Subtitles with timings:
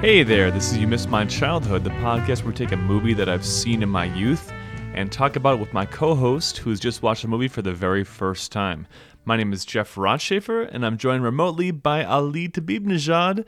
[0.00, 3.14] Hey there, this is You Missed My Childhood, the podcast where we take a movie
[3.14, 4.52] that I've seen in my youth
[4.94, 7.72] and talk about it with my co host who's just watched the movie for the
[7.72, 8.86] very first time.
[9.24, 13.44] My name is Jeff Rothschafer, and I'm joined remotely by Ali Tabibnejad,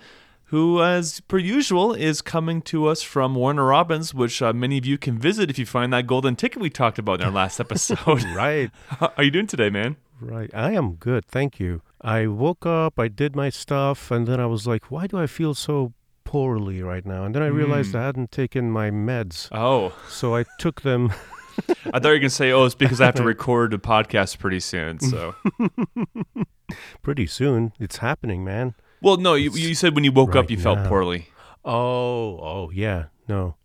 [0.47, 4.85] who, as per usual, is coming to us from Warner Robins, which uh, many of
[4.85, 7.61] you can visit if you find that golden ticket we talked about in our last
[7.65, 8.25] episode.
[8.35, 9.97] Right, How are you doing today, man?
[10.21, 10.51] right.
[10.53, 11.81] I am good, thank you.
[12.03, 15.27] I woke up, I did my stuff, and then I was like, why do I
[15.29, 15.93] feel so
[16.31, 17.25] poorly right now?
[17.25, 17.97] And then I realized Hmm.
[17.99, 19.49] I hadn't taken my meds.
[19.51, 21.13] Oh, So I took them.
[21.93, 23.79] I thought you were going to say, oh, it's because I have to record a
[23.79, 25.35] podcast pretty soon, so.
[27.03, 27.73] pretty soon.
[27.81, 28.75] It's happening, man.
[29.03, 30.89] Well, no, you, you said when you woke up right you felt now.
[30.89, 31.27] poorly.
[31.65, 33.07] Oh, oh yeah.
[33.29, 33.57] No.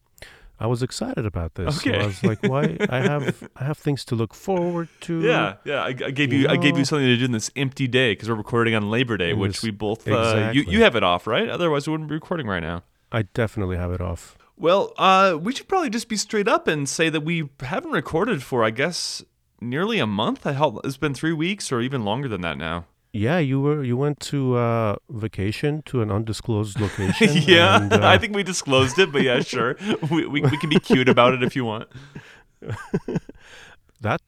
[0.59, 1.81] I was excited about this.
[1.81, 1.99] So Okay.
[2.01, 5.21] I was like, why I have I have things to look forward to.
[5.25, 5.81] Yeah, yeah.
[5.84, 8.13] I, I gave You you, I gave you something to do in this empty day
[8.13, 11.03] because we're recording on Labor Day, In which we both uh, you you have it
[11.03, 11.49] off, right?
[11.49, 12.84] Otherwise, we wouldn't be recording right now.
[13.12, 14.37] I definitely have it off.
[14.57, 18.41] Well, uh, we should probably just be straight up and say that we haven't recorded
[18.41, 19.21] for, I guess,
[19.59, 20.47] nearly a month.
[20.47, 22.85] I hell, it's been three weeks or even longer than that now.
[23.16, 27.30] Yeah, you were you went to uh, vacation to an undisclosed location.
[27.48, 29.77] yeah, and, uh, I think we disclosed it, but yeah, sure.
[30.12, 31.88] we, we we can be cute about it if you want.
[34.02, 34.21] that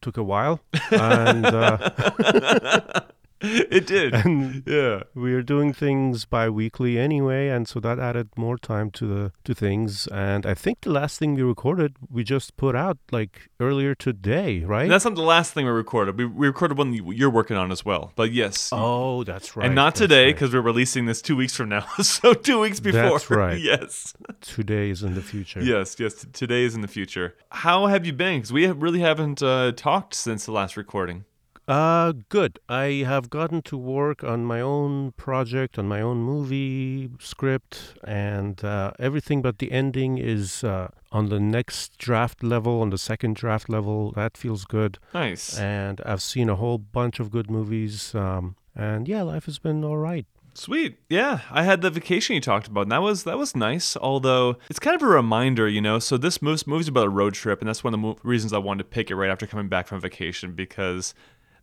[0.00, 0.60] took a while,
[0.92, 3.00] and uh,
[3.76, 4.12] It did.
[4.14, 5.04] and Yeah.
[5.14, 9.54] we are doing things bi-weekly anyway, and so that added more time to the to
[9.54, 10.06] things.
[10.08, 14.60] And I think the last thing we recorded, we just put out like earlier today,
[14.64, 14.88] right?
[14.88, 16.18] That's not the last thing we recorded.
[16.18, 18.12] We, we recorded one you- you're working on as well.
[18.14, 19.66] But yes, oh, that's right.
[19.66, 20.34] and not that's today right.
[20.34, 21.86] because we're releasing this two weeks from now.
[22.02, 23.02] so two weeks before.
[23.18, 23.58] That's right.
[23.72, 25.62] yes, today is in the future.
[25.62, 26.14] yes, yes.
[26.14, 27.34] t- Today is in the future.
[27.50, 28.38] How have you been?
[28.40, 31.24] Because we have- really haven't uh, talked since the last recording.
[31.70, 32.58] Uh, good.
[32.68, 38.64] I have gotten to work on my own project, on my own movie script, and
[38.64, 43.36] uh, everything but the ending is uh, on the next draft level, on the second
[43.36, 44.10] draft level.
[44.16, 44.98] That feels good.
[45.14, 45.56] Nice.
[45.56, 48.16] And I've seen a whole bunch of good movies.
[48.16, 50.26] Um, and yeah, life has been all right.
[50.54, 50.98] Sweet.
[51.08, 53.96] Yeah, I had the vacation you talked about, and that was that was nice.
[53.96, 56.00] Although it's kind of a reminder, you know.
[56.00, 58.52] So this movie movie's about a road trip, and that's one of the mo- reasons
[58.52, 61.14] I wanted to pick it right after coming back from vacation because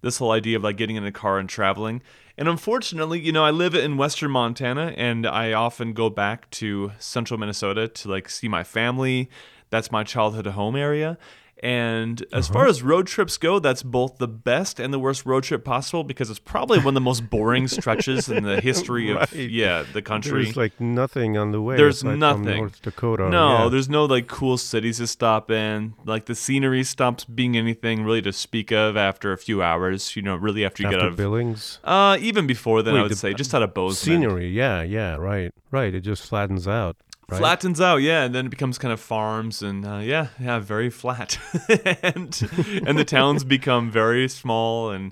[0.01, 2.01] this whole idea of like getting in a car and traveling.
[2.37, 6.91] And unfortunately, you know, I live in western Montana, and I often go back to
[6.99, 9.29] central Minnesota to like see my family.
[9.69, 11.17] That's my childhood home area.
[11.63, 15.44] And as far as road trips go, that's both the best and the worst road
[15.44, 19.34] trip possible because it's probably one of the most boring stretches in the history of
[19.34, 20.44] yeah the country.
[20.44, 21.78] There's like nothing on the way.
[21.78, 22.57] There's nothing.
[22.57, 23.29] North Dakota.
[23.29, 23.69] no, yeah.
[23.69, 25.95] there's no like cool cities to stop in.
[26.06, 30.16] Like the scenery stops being anything really to speak of after a few hours.
[30.16, 31.79] You know, really after you after get out of Billings.
[31.84, 34.22] uh even before then I would the- say just out of Bozeman.
[34.22, 35.94] Scenery, yeah, yeah, right, right.
[35.94, 36.97] It just flattens out.
[37.29, 37.39] Right?
[37.39, 40.89] Flattens out, yeah, and then it becomes kind of farms and uh, yeah, yeah, very
[40.89, 41.38] flat,
[42.03, 42.49] and
[42.85, 45.11] and the towns become very small and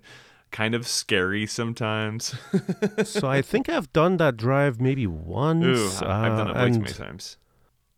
[0.52, 2.34] kind of scary sometimes.
[3.04, 5.66] so I think I've done that drive maybe once.
[6.02, 7.38] Ooh, I've done it way too many times.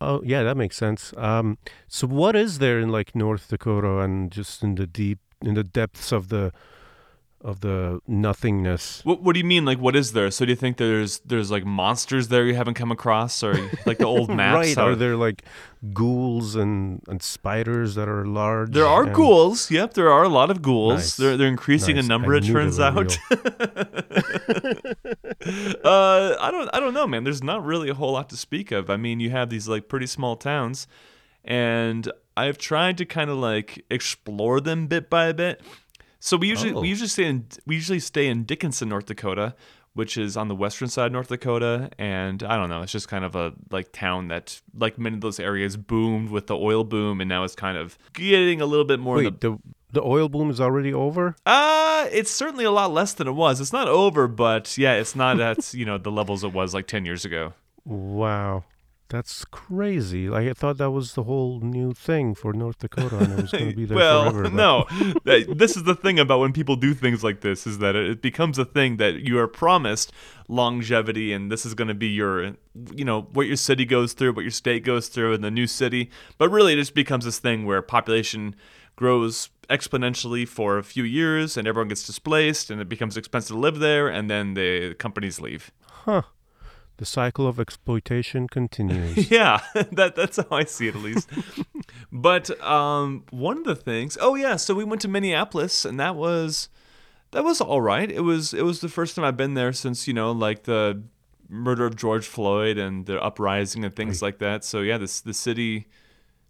[0.00, 1.12] Oh, yeah, that makes sense.
[1.16, 1.58] Um,
[1.88, 5.64] so what is there in like North Dakota and just in the deep, in the
[5.64, 6.52] depths of the,
[7.40, 9.00] of the nothingness?
[9.04, 9.64] What What do you mean?
[9.64, 10.30] Like, what is there?
[10.30, 13.54] So, do you think there's there's like monsters there you haven't come across, or
[13.86, 14.54] like the old maps?
[14.56, 14.76] right?
[14.76, 15.44] how- Are there like
[15.92, 18.72] ghouls and and spiders that are large?
[18.72, 19.70] There are and- ghouls.
[19.70, 20.94] Yep, there are a lot of ghouls.
[20.94, 21.16] Nice.
[21.16, 22.04] They're they're increasing Nice.
[22.04, 22.34] in number.
[22.34, 23.16] I It turns out.
[25.84, 27.24] uh, I don't I don't know, man.
[27.24, 28.90] There's not really a whole lot to speak of.
[28.90, 30.86] I mean, you have these like pretty small towns,
[31.44, 35.60] and I've tried to kind of like explore them bit by bit.
[36.20, 36.80] So we usually Oh.
[36.80, 39.54] we usually stay in we usually stay in Dickinson, North Dakota,
[39.94, 43.08] which is on the western side of North Dakota, and I don't know, it's just
[43.08, 46.84] kind of a like town that like many of those areas boomed with the oil
[46.84, 49.16] boom, and now it's kind of getting a little bit more.
[49.16, 49.58] Wait, the, the
[49.90, 51.34] the oil boom is already over.
[51.46, 53.60] uh, it's certainly a lot less than it was.
[53.60, 56.86] It's not over, but yeah, it's not at you know the levels it was like
[56.86, 57.54] ten years ago.
[57.84, 58.64] Wow,
[59.08, 60.28] that's crazy.
[60.28, 63.52] Like I thought that was the whole new thing for North Dakota, and it was
[63.52, 64.42] going to be there well, forever.
[64.44, 64.86] but- no,
[65.54, 68.58] this is the thing about when people do things like this is that it becomes
[68.58, 70.12] a thing that you are promised
[70.48, 72.56] longevity, and this is going to be your,
[72.94, 75.66] you know, what your city goes through, what your state goes through, in the new
[75.66, 76.10] city.
[76.36, 78.54] But really, it just becomes this thing where population
[78.96, 83.60] grows exponentially for a few years, and everyone gets displaced, and it becomes expensive to
[83.60, 85.70] live there, and then the companies leave.
[86.04, 86.22] Huh.
[86.98, 89.30] The cycle of exploitation continues.
[89.30, 89.60] Yeah,
[89.92, 91.28] that that's how I see it at least.
[92.12, 96.14] but um, one of the things, oh yeah, so we went to Minneapolis, and that
[96.16, 96.68] was
[97.30, 98.10] that was all right.
[98.10, 101.02] It was it was the first time I've been there since you know like the
[101.48, 104.64] murder of George Floyd and the uprising and things like that.
[104.64, 105.86] So yeah, this the city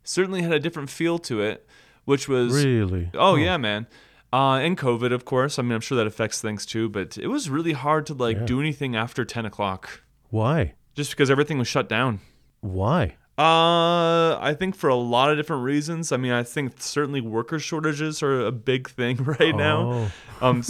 [0.03, 1.67] certainly had a different feel to it,
[2.05, 3.11] which was Really?
[3.15, 3.87] Oh yeah, man.
[4.33, 5.59] Uh, and COVID, of course.
[5.59, 6.89] I mean, I'm sure that affects things too.
[6.89, 8.45] But it was really hard to like Yeah.
[8.47, 10.75] do anything after 10 o'clock, Why?
[10.95, 12.19] just because everything was shut down.
[12.61, 13.15] Why?
[13.39, 16.11] Uh, I think for a lot of different reasons.
[16.11, 19.93] I mean, I think certainly worker shortages are a big thing right now.
[19.93, 20.65] Oh, Um,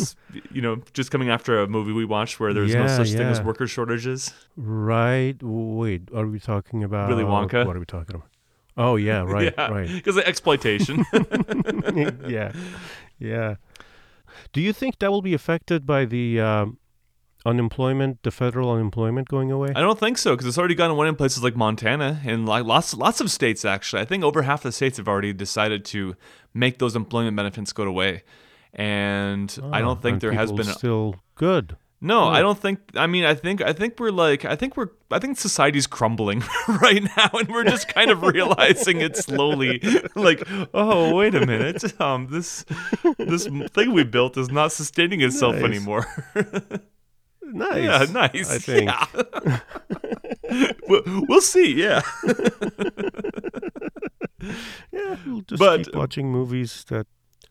[0.52, 3.22] you know, just coming after a movie we watched where there's no Yeah, such thing
[3.26, 3.44] as yeah.
[3.44, 4.34] worker shortages.
[4.54, 5.36] right.
[5.42, 7.66] Wait, are we talking about Willy Wonka?
[7.66, 8.28] What are we talking about?
[8.76, 9.88] Oh yeah, right, yeah, right.
[9.88, 11.06] Because of exploitation.
[12.28, 12.52] yeah,
[13.18, 13.54] yeah.
[14.52, 16.78] Do you think that will be affected by the um,
[17.48, 19.70] unemployment, the federal unemployment going away?
[19.74, 22.64] I don't think so because it's already gone away in places like Montana and like
[22.64, 24.02] lots lots of states actually.
[24.02, 26.14] I think over half the states have already decided to
[26.54, 28.22] make those employment benefits go away.
[28.74, 31.76] And I Oh, don't think there has been still good.
[32.00, 32.42] No, I Oh.
[32.42, 35.36] don't think I mean I think I think we're like I think we're I think
[35.36, 36.44] society's crumbling
[36.80, 39.80] right now and we're just kind of realizing it slowly
[40.14, 40.40] like
[40.74, 42.64] oh wait a minute um this
[43.18, 45.64] this thing we built is not sustaining itself Nice.
[45.64, 46.06] anymore.
[47.52, 47.82] Nice.
[47.84, 48.50] Yeah, nice.
[48.50, 48.90] I think.
[48.90, 49.60] Yeah.
[50.88, 51.74] we'll, we'll see.
[51.74, 52.02] Yeah.
[54.92, 57.06] Yeah, we'll just But- keep watching movies that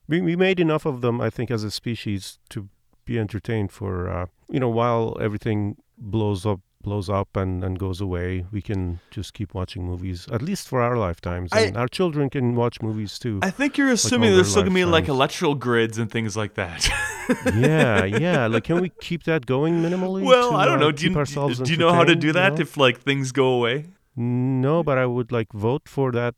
[0.07, 1.19] we we made enough of them.
[1.19, 2.69] I think as a species to
[3.05, 7.99] be entertained for uh, you know while everything blows up blows up and, and goes
[7.99, 8.81] away we can
[9.11, 12.81] just keep watching movies at least for our lifetimes I- and our children can watch
[12.81, 16.09] movies too I think you're assuming all there's still gonna be like electrical grids and
[16.09, 16.87] things like that.
[17.67, 20.91] yeah yeah like can we keep that going minimally well, to, I don't uh, know.
[20.93, 21.25] Do you,
[21.65, 22.61] do you know how to do that you know?
[22.61, 23.75] if like things go away?
[24.15, 26.33] no but i would like vote for that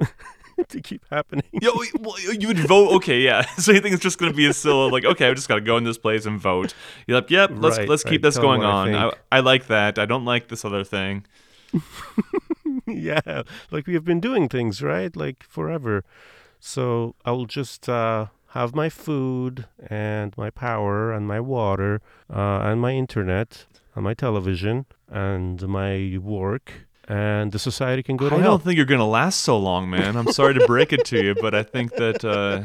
[0.68, 2.92] to keep happening Yo, well, you would vote.
[2.96, 3.42] Okay, yeah.
[3.58, 5.56] So you think it's just going to be a still like, okay, I just got
[5.56, 6.74] to go in this place and vote.
[7.06, 8.10] You're like, yep, let's Right, let's right.
[8.10, 8.94] keep this Tell going what I on.
[9.30, 9.36] I.
[9.36, 9.98] I like that.
[9.98, 11.26] I don't like this other thing.
[12.86, 15.14] yeah, like we have been doing things, right?
[15.14, 16.04] Like forever.
[16.58, 22.00] So I'll just uh, have my food and my power and my water
[22.32, 28.28] uh, and my internet and my television and my work, and the society can go
[28.28, 28.52] to I hell.
[28.52, 30.14] don't think you're going to last so long, man.
[30.16, 32.62] I'm sorry to break it to you, but I think that uh,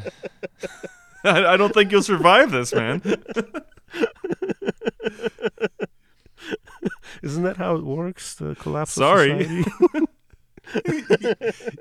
[1.24, 3.02] I, I don't think you'll survive this, man.
[7.24, 8.36] Isn't that how it works?
[8.36, 9.66] The collapse Sorry.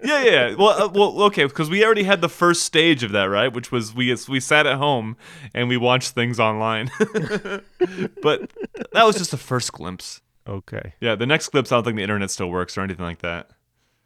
[0.02, 0.54] Yeah, yeah.
[0.54, 3.50] Well, uh, well, okay, because we already had the first stage of that, right?
[3.52, 5.16] Which was we we sat at home
[5.54, 6.90] and we watched things online.
[6.98, 8.52] but
[8.92, 10.20] that was just the first glimpse.
[10.48, 10.94] Okay.
[11.00, 13.50] Yeah, the next glimpse, I don't think the internet still works or anything like that.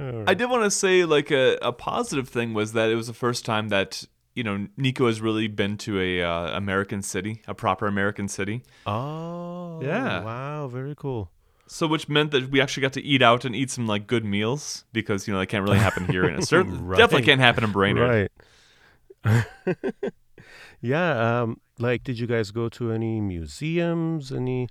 [0.00, 3.08] All I did want to say like a, a positive thing was that it was
[3.08, 4.04] the first time that
[4.34, 8.62] you know Nico has really been to a uh, American city, a proper American city.
[8.86, 9.80] Oh.
[9.82, 10.22] Yeah.
[10.22, 10.68] Wow.
[10.68, 11.30] Very cool.
[11.66, 14.24] So which meant that we actually got to eat out and eat some like good
[14.24, 16.96] meals because you know that can't really happen here in a certain Right.
[16.96, 18.30] definitely can't happen in Brainerd.
[19.24, 19.44] Right.
[20.80, 21.40] yeah.
[21.42, 21.60] Um.
[21.80, 24.32] Like, did you guys go to any museums?
[24.32, 24.68] Any?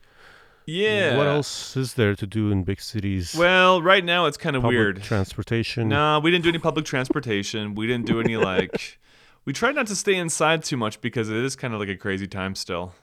[0.67, 1.17] Yeah.
[1.17, 3.33] What else is there to do in big cities?
[3.35, 5.01] Well, right now it's kind of Public weird.
[5.01, 5.87] Transportation.
[5.87, 7.73] No, we didn't do any public transportation.
[7.73, 8.99] We didn't do any like.
[9.45, 11.95] We tried not to stay inside too much because it is kind of like a
[11.95, 12.93] crazy time still.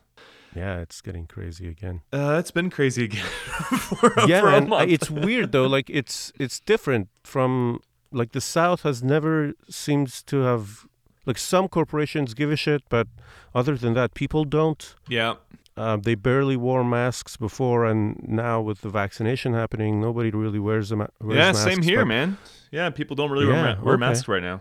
[0.54, 2.02] Yeah, it's getting crazy again.
[2.12, 3.24] Uh, it's been crazy again
[3.78, 4.90] for, yeah, for a and uh, month.
[4.90, 5.66] it's weird though.
[5.66, 7.80] Like, it's it's different from
[8.12, 10.86] like the South has never seems to have
[11.24, 13.08] like some corporations give a shit, but
[13.54, 14.94] other than that, people don't.
[15.08, 15.36] yeah.
[15.76, 20.88] Uh, they barely wore masks before, and now with the vaccination happening, nobody really wears
[20.90, 20.98] them.
[20.98, 22.38] Wears Yeah, masks, same here, but- man.
[22.70, 24.00] Yeah, people don't really wear, Yeah, ma- wear okay.
[24.00, 24.60] masks right now.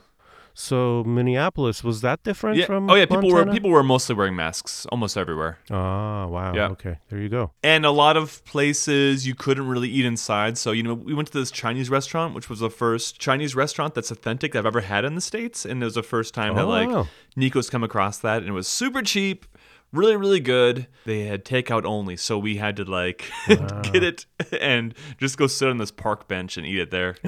[0.55, 2.65] So Minneapolis was that different Yeah.
[2.67, 2.87] from?
[2.87, 5.57] Oh yeah, people were people were mostly wearing masks almost everywhere.
[5.71, 6.53] Ah, wow.
[6.53, 6.67] Yeah.
[6.69, 7.51] Okay, there you go.
[7.63, 10.59] And a lot of places you couldn't really eat inside.
[10.59, 13.95] So, you know, we went to this Chinese restaurant, which was the first Chinese restaurant
[13.95, 15.65] that's authentic I've ever had in the States.
[15.65, 17.07] And it was the first time that, Oh, like, wow.
[17.35, 18.37] Nico's come across that.
[18.43, 19.47] And it was super cheap,
[19.93, 20.87] really, really good.
[21.05, 22.17] They had takeout only.
[22.17, 24.25] So we had to, like, get it
[24.59, 27.15] and just go sit on this park bench and eat it there.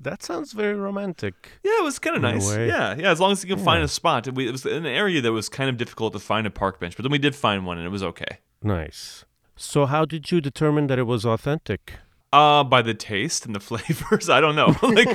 [0.00, 1.52] That sounds very romantic.
[1.62, 2.50] Yeah, it was kind of nice.
[2.56, 3.10] Yeah, yeah.
[3.10, 4.26] As long as you can find a spot.
[4.32, 6.80] We, it was in an area that was kind of difficult to find a park
[6.80, 8.38] bench, but then we did find one, and it was okay.
[8.62, 9.24] Nice.
[9.56, 11.94] So how did you determine that it was authentic?
[12.32, 14.66] Uh, by the taste and the flavors, I don't know.
[14.82, 15.08] like,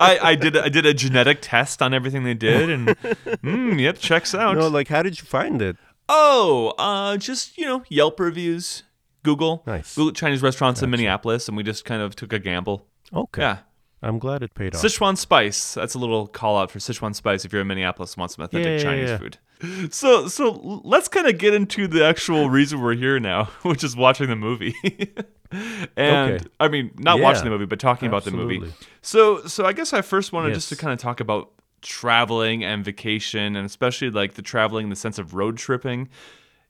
[0.00, 3.96] I, I did I did a genetic test on everything they did, and mm, yep,
[3.98, 4.56] checks out.
[4.56, 5.76] No, like how did you find it?
[6.08, 8.82] oh, uh, just you know, Yelp reviews,
[9.22, 9.94] Google, Nice.
[9.96, 12.86] Google Chinese restaurants in Minneapolis, and we just kind of took a gamble.
[13.14, 13.40] Okay.
[13.40, 13.58] Yeah,
[14.02, 14.82] I'm glad it paid off.
[14.82, 15.74] Sichuan spice.
[15.74, 18.44] That's a little call out for Sichuan spice if you're in Minneapolis and want some
[18.44, 19.18] authentic Yeah, yeah, Chinese yeah.
[19.18, 19.38] food.
[19.90, 23.96] So so let's kind of get into the actual reason we're here now, which is
[23.96, 24.74] watching the movie.
[25.96, 26.44] and Okay.
[26.60, 28.72] I mean, not Yeah, watching the movie, but talking about the movie.
[29.02, 31.50] So so I guess I first wanted just to kind of talk about
[31.82, 36.08] traveling and vacation and especially like the traveling in the sense of road tripping.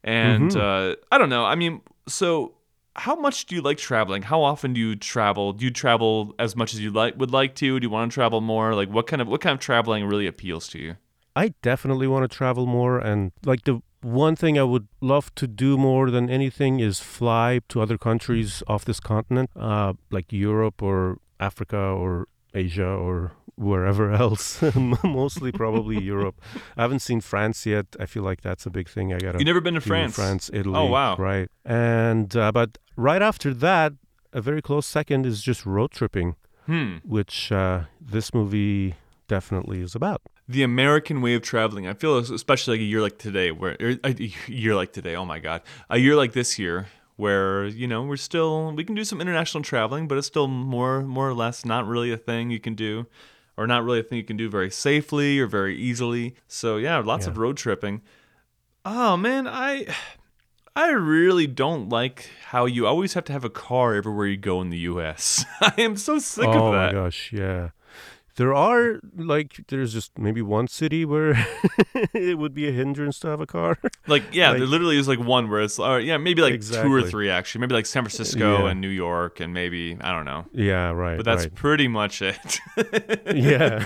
[0.03, 0.61] And Mm-hmm.
[0.61, 1.45] uh I don't know.
[1.45, 2.55] I mean, so
[2.97, 4.23] how much do you like traveling?
[4.23, 5.53] How often do you travel?
[5.53, 7.81] Do you travel as much as you like would like to?
[7.81, 8.75] Do you want to travel more?
[8.75, 10.97] Like what kind of what kind of traveling really appeals to you?
[11.37, 15.47] I definitely want to travel more, and like the one thing I would love to
[15.47, 20.83] do more than anything is fly to other countries off this continent, uh, like Europe
[20.83, 24.63] or Africa or Asia or wherever else.
[25.03, 26.41] Mostly probably Europe.
[26.77, 27.87] I haven't seen France yet.
[27.99, 29.13] I feel like that's a big thing.
[29.13, 30.15] I gotta You've never been to France?
[30.15, 30.77] France, Italy.
[30.79, 31.17] Oh, wow.
[31.17, 33.93] Right, and uh, but right after that,
[34.33, 36.37] a very close second is just road tripping,
[36.67, 36.97] Hmm.
[37.05, 38.95] which uh, this movie
[39.29, 40.21] definitely is about.
[40.49, 41.87] The American way of traveling.
[41.87, 45.17] I feel especially like a year like today, where er, a year like today.
[45.17, 48.95] Oh my God, a year like this year, where you know we're still we can
[48.95, 52.51] do some international traveling, but it's still more more or less not really a thing
[52.51, 53.07] you can do,
[53.57, 56.35] or not really a thing you can do very safely or very easily.
[56.47, 58.03] So yeah, lots of road tripping.
[58.85, 59.87] Oh man, I.
[60.77, 64.61] I really don't like how you always have to have a car everywhere you go
[64.61, 65.45] in the U.S.
[65.61, 66.91] I am so sick oh of that.
[66.91, 67.69] Oh my gosh, yeah.
[68.37, 71.31] There are like there's just maybe one city where
[72.13, 73.79] it would be a hindrance to have a car.
[74.07, 76.93] Like yeah, Like- there literally is like one where it's uh, yeah maybe like two
[76.93, 78.71] or three actually maybe like San Francisco Yeah.
[78.71, 81.17] and New York and maybe I don't know, yeah, right.
[81.17, 81.55] but that's right.
[81.55, 82.59] pretty much it.
[83.35, 83.83] yeah,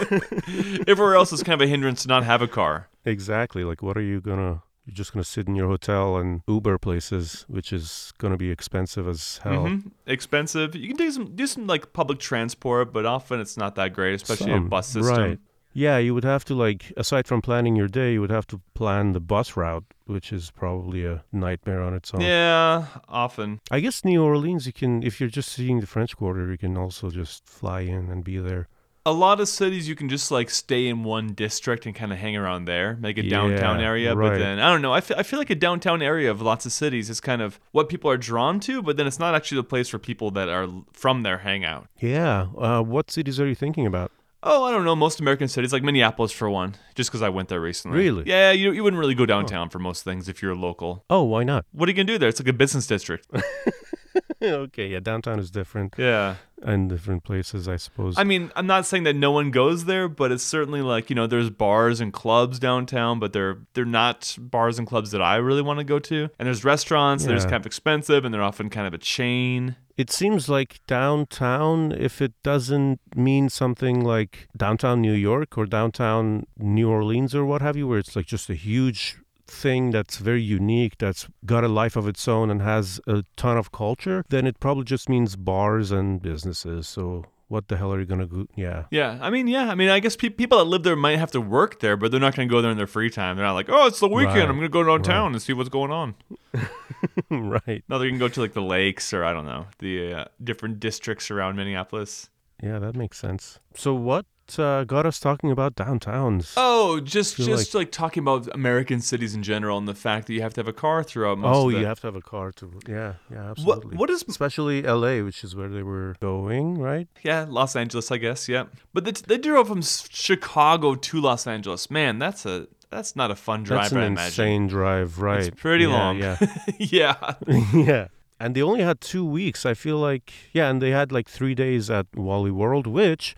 [0.86, 2.88] Everywhere else is kind of a hindrance to not have a car.
[3.04, 3.62] exactly.
[3.64, 4.62] Like, what are you gonna?
[4.88, 9.06] You're just gonna sit in your hotel and Uber places, which is gonna be expensive
[9.06, 9.68] as hell.
[9.68, 10.74] hmm Expensive.
[10.74, 14.14] You can do some do some like public transport, but often it's not that great,
[14.14, 15.22] especially a bus system.
[15.22, 15.38] Right.
[15.74, 18.62] Yeah, you would have to like aside from planning your day, you would have to
[18.72, 22.22] plan the bus route, which is probably a nightmare on its own.
[22.22, 23.60] Yeah, often.
[23.70, 26.78] I guess New Orleans, you can if you're just seeing the French Quarter, you can
[26.78, 28.68] also just fly in and be there.
[29.08, 32.18] A lot of cities you can just like stay in one district and kind of
[32.18, 34.14] hang around there, make a downtown Yeah, area.
[34.14, 34.92] But then I don't know.
[34.92, 37.58] I feel, I feel like a downtown area of lots of cities is kind of
[37.72, 40.50] what people are drawn to, but then it's not actually the place for people that
[40.50, 41.86] are from there hang out.
[41.98, 42.48] Yeah.
[42.58, 44.12] Uh, what cities are you thinking about?
[44.42, 44.94] Oh, I don't know.
[44.94, 47.98] Most American cities, like Minneapolis for one, just because I went there recently.
[47.98, 48.24] Really?
[48.26, 51.04] Yeah, you, you wouldn't really go downtown for most things if you're local.
[51.08, 51.64] Oh, why not?
[51.72, 52.28] What are you gonna do there?
[52.28, 53.26] It's like a business district.
[54.42, 56.36] okay, yeah, downtown is different yeah.
[56.62, 58.16] and different places, I suppose.
[58.18, 61.16] I mean, I'm not saying that no one goes there, but it's certainly like you
[61.16, 65.36] know, there's bars and clubs downtown, but they're they're not bars and clubs that I
[65.36, 66.28] really want to go to.
[66.38, 68.98] And there's restaurants, and they're just kind of expensive, and they're often kind of a
[68.98, 69.76] chain.
[69.96, 76.46] it seems like downtown, if it doesn't mean something like downtown New York or downtown
[76.56, 79.18] New Orleans or what have you, where it's like just a huge
[79.50, 83.56] thing that's very unique, that's got a life of its own and has a ton
[83.56, 86.88] of culture, then it probably just means bars and businesses.
[86.88, 88.46] So what the hell are you gonna go?
[88.54, 88.84] Yeah.
[88.90, 91.30] Yeah, I mean, yeah, I mean, I guess pe- people that live there might have
[91.32, 93.36] to work there, but they're not to go there in their free time.
[93.36, 95.70] They're not like, oh, it's the weekend, Right, I'm to go downtown and see what's
[95.70, 96.14] going on.
[97.30, 97.82] right.
[97.88, 100.80] No, they can go to like the lakes or I don't know the uh, different
[100.80, 102.28] districts around Minneapolis.
[102.62, 103.60] Yeah, that makes sense.
[103.74, 104.26] So what
[104.56, 106.52] uh, got us talking about downtowns?
[106.56, 110.42] Oh, just just like, talking about American cities in general and the fact that you
[110.42, 111.80] have to have a car throughout most Oh, of the.
[111.80, 112.70] you have to have a car to.
[112.86, 113.96] Yeah, yeah, what absolutely.
[113.96, 117.08] what is Especially L.A., which is where they were going, right?
[117.24, 121.90] yeah Los Angeles I guess yeah, but they, they drove from Chicago to Los Angeles.
[121.90, 123.82] Man, that's a that's not a fun drive.
[123.82, 125.40] That's an I imagine insane drive, right?
[125.46, 126.18] it's pretty Yeah, long.
[126.18, 126.36] Yeah,
[126.78, 127.34] yeah.
[127.74, 128.06] yeah.
[128.40, 129.66] And they only had two weeks.
[129.66, 133.34] I feel like, yeah, and they had like three days at Wally World, which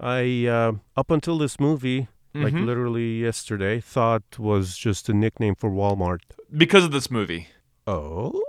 [0.00, 2.66] I, uh, up until this movie, like Mhm.
[2.66, 6.20] literally yesterday, thought was just a nickname for Walmart.
[6.56, 7.48] because of this movie.
[7.86, 8.42] Oh.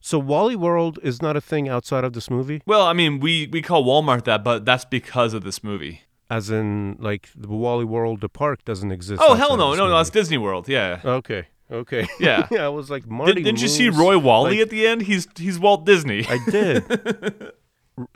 [0.00, 3.48] So Wally World is not a thing outside of this movie, Well, I mean, we
[3.52, 6.02] we call Walmart that, but that's because of this movie.
[6.30, 9.20] as in like the Wally World, the park doesn't exist.
[9.24, 10.68] Oh hell of no, this no, no, it's Disney World.
[10.68, 11.00] Yeah.
[11.04, 11.46] Okay.
[11.70, 12.06] Okay.
[12.20, 12.46] Yeah.
[12.50, 12.64] yeah.
[12.68, 13.34] I was like, Marty.
[13.34, 15.02] Did, didn't you see Roy Wally like- at the end?
[15.02, 16.24] He's he's Walt Disney.
[16.28, 16.82] I did.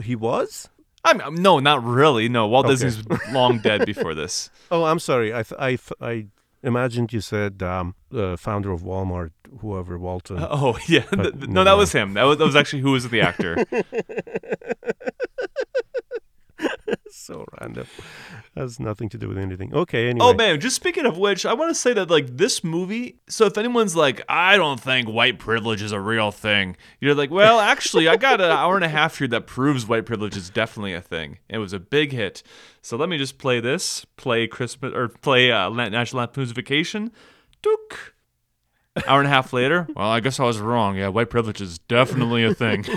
[0.02, 0.69] He was.
[1.04, 2.28] I'm, I'm- no, not really.
[2.28, 2.75] No, Walt Okay.
[2.75, 4.50] Disney's long dead before this.
[4.70, 5.32] Oh, I'm sorry.
[5.32, 6.26] I th- I th- I
[6.62, 9.30] imagined you said um, the founder of Walmart,
[9.61, 10.38] whoever Walton.
[10.40, 12.14] Oh yeah, But no, never that was him.
[12.14, 13.64] That was, that was actually who was the actor.
[17.14, 17.87] so random.
[18.56, 19.73] Has nothing to do with anything.
[19.73, 20.11] Okay.
[20.11, 20.26] Anyway.
[20.26, 23.21] Oh man, just speaking of which, I want to say that like this movie.
[23.28, 27.30] So if anyone's like, I don't think white privilege is a real thing, you're like,
[27.30, 30.50] well, actually, I got an hour and a half here that proves white privilege is
[30.50, 31.38] definitely a thing.
[31.49, 32.42] It was a big hit.
[32.83, 34.04] So let me just play this.
[34.16, 37.12] Play Christmas or play uh, National Lampoon's Vacation.
[37.62, 38.14] Dook.
[39.09, 40.97] Hour and a half later, well, I guess I was wrong.
[40.97, 42.85] Yeah, white privilege is definitely a thing.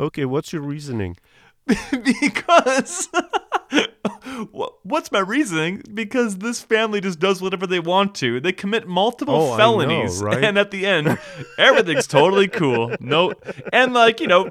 [0.00, 1.16] Okay, what's your reasoning?
[2.04, 3.08] because
[4.82, 5.82] what's my reasoning?
[5.92, 8.40] Because this family just does whatever they want to.
[8.40, 10.42] They commit multiple Oh, I know, felonies, right?
[10.44, 11.18] and at the end,
[11.58, 12.94] everything's totally cool.
[13.00, 13.32] No,
[13.72, 14.50] and like you know,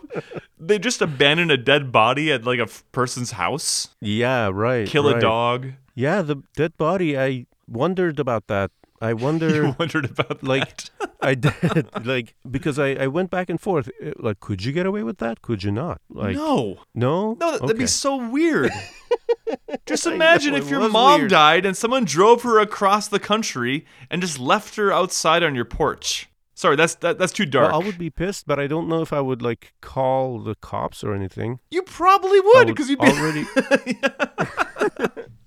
[0.59, 4.87] they just abandon a dead body at like a f- person's house, Yeah, right.
[4.87, 5.73] kill a dog.
[5.95, 7.17] Yeah, the dead body.
[7.17, 8.71] I wondered about that.
[9.01, 9.49] I wonder.
[9.49, 11.11] You wondered about like that.
[11.21, 13.89] I did like because I, I went back and forth.
[14.03, 15.41] Uh, Like, could you get away with that?
[15.41, 16.01] Could you not?
[16.09, 18.71] Like, no, no, no, that, would be so weird.
[19.85, 21.31] Just imagine if your mom weird.
[21.31, 25.65] died and someone drove her across the country and just left her outside on your
[25.65, 26.29] porch.
[26.53, 27.71] Sorry, that's that, that's too dark.
[27.71, 30.55] Well, I would be pissed, but I don't know if I would like call the
[30.55, 31.59] cops or anything.
[31.71, 33.45] You probably would would because you'd be already.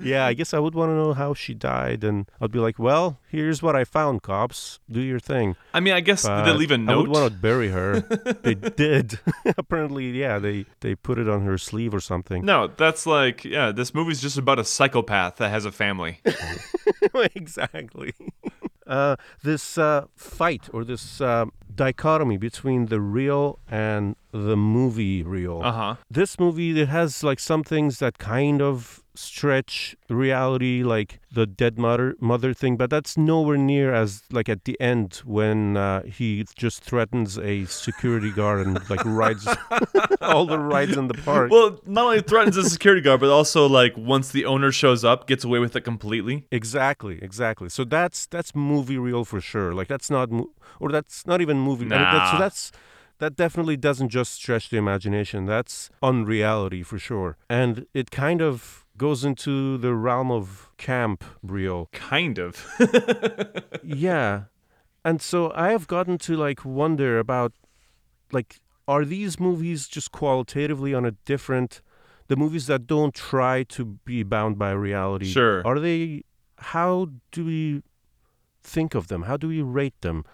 [0.00, 2.78] yeah, I guess I would want to know how she died, and I'd be like,
[2.78, 4.80] "Well, here's what I found, cops.
[4.90, 6.92] Do your thing." I mean, I guess did they leave a note?
[6.92, 8.00] I would want to bury her.
[8.42, 9.18] they did.
[9.58, 10.38] Apparently, yeah.
[10.38, 12.44] They they put it on her sleeve or something.
[12.44, 13.72] No, that's like yeah.
[13.72, 16.20] This movie's just about a psychopath that has a family.
[17.34, 18.14] exactly.
[18.86, 25.60] Uh, this uh, fight or this uh, dichotomy between the real and the movie real.
[25.62, 25.96] Uh huh.
[26.10, 31.78] This movie it has like some things that kind of stretch reality, like the dead
[31.78, 36.44] mother mother thing, but that's nowhere near as like at the end when uh, he
[36.56, 39.46] just threatens a security guard and like rides
[40.22, 41.50] all the rides in the park.
[41.50, 45.26] Well, not only threatens the security guard, but also like once the owner shows up,
[45.26, 46.46] gets away with it completely.
[46.52, 47.68] Exactly, exactly.
[47.68, 49.74] So that's that's movie real for sure.
[49.74, 51.86] Like that's not, mo- or that's not even movie.
[51.86, 52.72] I mean, so that's
[53.18, 55.44] that definitely doesn't just stretch the imagination.
[55.46, 61.88] That's unreality for sure, and it kind of goes into the realm of camp real.
[61.92, 62.66] Kind of.
[63.82, 64.44] yeah,
[65.04, 67.52] and so I have gotten to like wonder about,
[68.32, 71.80] like, are these movies just qualitatively on a different?
[72.26, 75.26] The movies that don't try to be bound by reality.
[75.26, 75.66] Sure.
[75.66, 76.24] Are they?
[76.58, 77.82] How do we
[78.62, 79.22] think of them?
[79.22, 80.24] How do we rate them?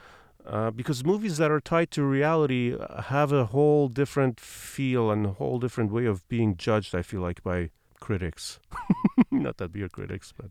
[0.45, 5.25] Uh, because movies that are tied to reality uh, have a whole different feel and
[5.25, 6.95] a whole different way of being judged.
[6.95, 7.71] I feel like by
[8.05, 8.59] critics,
[9.31, 10.51] not that beer critics, but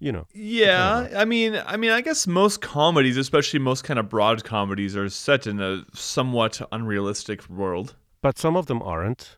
[0.00, 0.26] you know.
[0.34, 4.96] Yeah, I mean, I mean, I guess most comedies, especially most kind of broad comedies,
[4.96, 7.94] are set in a somewhat unrealistic world.
[8.22, 9.36] But some of them aren't.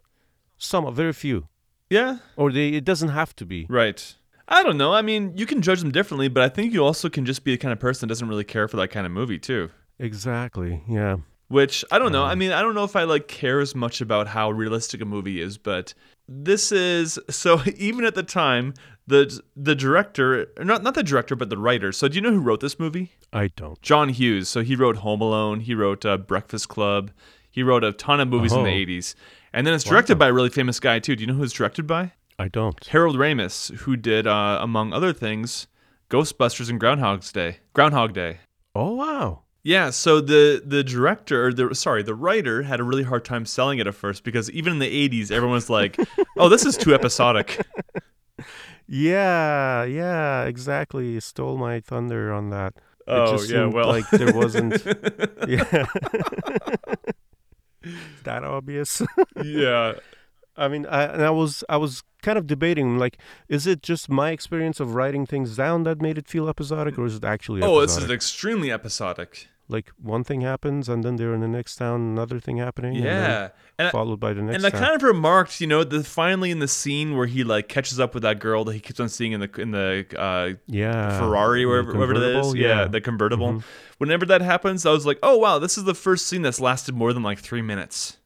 [0.59, 1.49] Some, are very few,
[1.91, 2.69] Yeah, or they.
[2.81, 3.67] It doesn't have to be.
[3.69, 4.17] right.
[4.53, 4.93] I don't know.
[4.93, 7.53] I mean, you can judge them differently, but I think you also can just be
[7.53, 9.71] the kind of person that doesn't really care for that kind of movie too.
[10.01, 10.83] Exactly.
[10.89, 11.19] Yeah.
[11.51, 12.23] Which I don't know.
[12.23, 15.05] I mean, I don't know if I like care as much about how realistic a
[15.05, 15.95] movie is, but
[16.29, 17.61] this is so.
[17.77, 18.73] Even at the time,
[19.09, 21.91] the the director, not not the director, but the writer.
[21.91, 23.11] So, do you know who wrote this movie?
[23.33, 23.83] I don't.
[23.83, 24.49] John Hughes.
[24.49, 25.59] So he wrote Home Alone.
[25.59, 27.11] He wrote uh, Breakfast Club.
[27.51, 28.73] He wrote a ton of movies in the Oh.
[28.73, 29.17] '80s,
[29.53, 31.17] and then it's directed by a really famous guy too.
[31.17, 32.13] Do you know who it's directed by?
[32.39, 32.87] I don't.
[32.87, 35.67] Harold Ramis, who did, uh, among other things,
[36.11, 37.59] Ghostbusters and Groundhog's Day.
[37.75, 38.39] Groundhog Day.
[38.77, 39.41] Oh wow.
[39.63, 43.45] Yeah, so the the director, or the sorry, the writer had a really hard time
[43.45, 45.99] selling it at first because even in the '80s, everyone was like,
[46.39, 47.61] "Oh, this is too episodic."
[48.87, 51.21] Yeah, yeah, exactly.
[51.21, 52.75] Stole my thunder on that.
[53.07, 53.87] Oh, yeah, well.
[53.89, 54.85] like there wasn't.
[55.49, 55.87] yeah.
[57.83, 57.95] Is
[58.25, 59.03] that obvious?
[59.43, 59.95] yeah,
[60.57, 64.09] I mean, I, and I was I was kind of debating like, is it just
[64.09, 67.63] my experience of writing things down that made it feel episodic, or is it actually
[67.63, 69.49] Oh, this is extremely episodic.
[69.69, 73.51] like one thing happens and then they're in the next town, another thing happening, Yeah,
[73.79, 74.81] and I, followed by the next and I town.
[74.83, 78.13] kind of remarked, you know, the finally in the scene where he like catches up
[78.13, 81.65] with that girl that he keeps on seeing in the in the uh, yeah, Ferrari,
[81.67, 82.47] wherever, wherever it is.
[82.47, 83.53] convertible, Yeah, the convertible.
[83.55, 83.63] Mhm.
[83.99, 86.97] Whenever that happens, I was like, oh wow, this is the first scene that's lasted
[86.97, 88.17] more than like three minutes.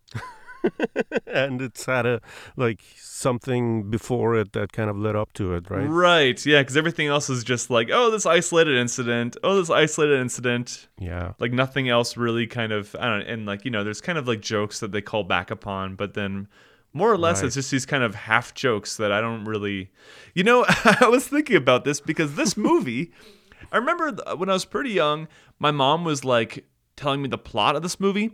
[1.26, 2.20] and it's had a
[2.56, 5.86] like something before it that kind of led up to it, right?
[5.86, 6.44] Right.
[6.46, 9.36] Yeah, because everything else is just like, oh, this isolated incident.
[9.42, 10.88] Oh, this isolated incident.
[10.98, 11.32] Yeah.
[11.38, 12.94] Like nothing else really kind of.
[12.98, 13.20] I don't.
[13.20, 15.94] know, And like you know, there's kind of like jokes that they call back upon,
[15.96, 16.48] but then.
[16.96, 17.46] More or less, Right.
[17.46, 19.90] it's just these kind of half jokes that I don't really.
[20.32, 23.10] You know, I was thinking about this because this movie,
[23.72, 25.26] I remember when I was pretty young,
[25.58, 28.30] my mom was like telling me the plot of this movie.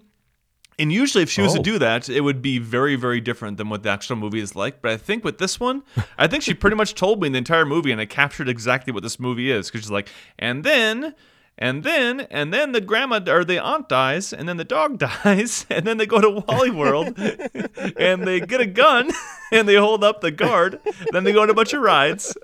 [0.80, 1.62] And usually, if she was to Oh.
[1.62, 4.80] do that, it would be very, very different than what the actual movie is like.
[4.82, 5.82] But I think with this one,
[6.18, 9.02] I think she pretty much told me the entire movie, and I captured exactly what
[9.02, 9.68] this movie is.
[9.68, 11.14] Because she's like, and then,
[11.58, 15.66] and then, and then the grandma or the aunt dies, and then the dog dies,
[15.68, 17.08] and then they go to Wally World,
[17.98, 19.10] and they get a gun,
[19.52, 20.80] and they hold up the guard.
[21.12, 22.34] Then they go on a bunch of rides.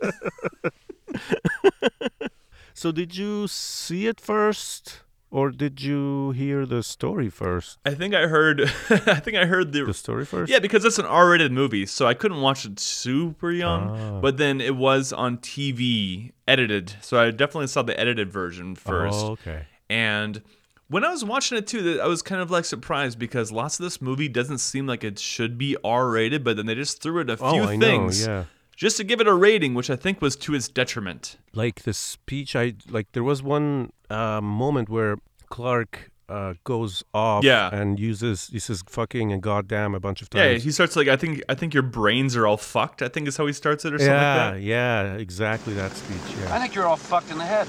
[2.74, 7.78] So did you see it first, or did you hear the story first?
[7.84, 8.60] I think I heard.
[8.90, 9.94] I think I heard The the.
[9.94, 10.50] story first.
[10.50, 13.90] Yeah, because it's an R-rated movie, so I couldn't watch it super young.
[13.90, 14.20] Ah.
[14.20, 19.16] But then it was on TV, edited, so I definitely saw the edited version first.
[19.18, 19.66] Oh, okay.
[19.90, 20.42] And
[20.88, 23.84] when I was watching it too, I was kind of like surprised because lots of
[23.84, 27.30] this movie doesn't seem like it should be R-rated, but then they just threw it
[27.30, 28.32] a few oh, things know.
[28.32, 28.44] Yeah.
[28.76, 31.36] just to give it a rating, which I think was to its detriment.
[31.52, 33.10] Like the speech, I like.
[33.12, 35.16] There was one uh, moment where
[35.48, 37.44] Clark uh, goes off.
[37.44, 37.70] Yeah.
[37.72, 40.44] And uses he says "fucking" and "goddamn" a bunch of times.
[40.44, 43.02] Yeah, he starts like I think I think your brains are all fucked.
[43.02, 44.62] I think is how he starts it or something yeah, like that.
[44.62, 46.36] yeah, exactly that speech.
[46.40, 46.54] Yeah.
[46.54, 47.68] I think you're all fucked in the head.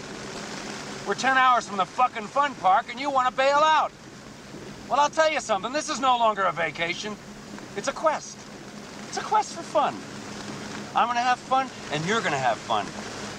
[1.08, 3.93] We're 10 hours from the fucking fun park and you want to bail out.
[4.89, 5.71] Well, I'll tell you something.
[5.71, 7.15] This is no longer a vacation.
[7.78, 8.38] It's a quest.
[9.08, 9.95] It's a quest for fun.
[10.95, 12.86] I'm gonna have fun and you're gonna have fun.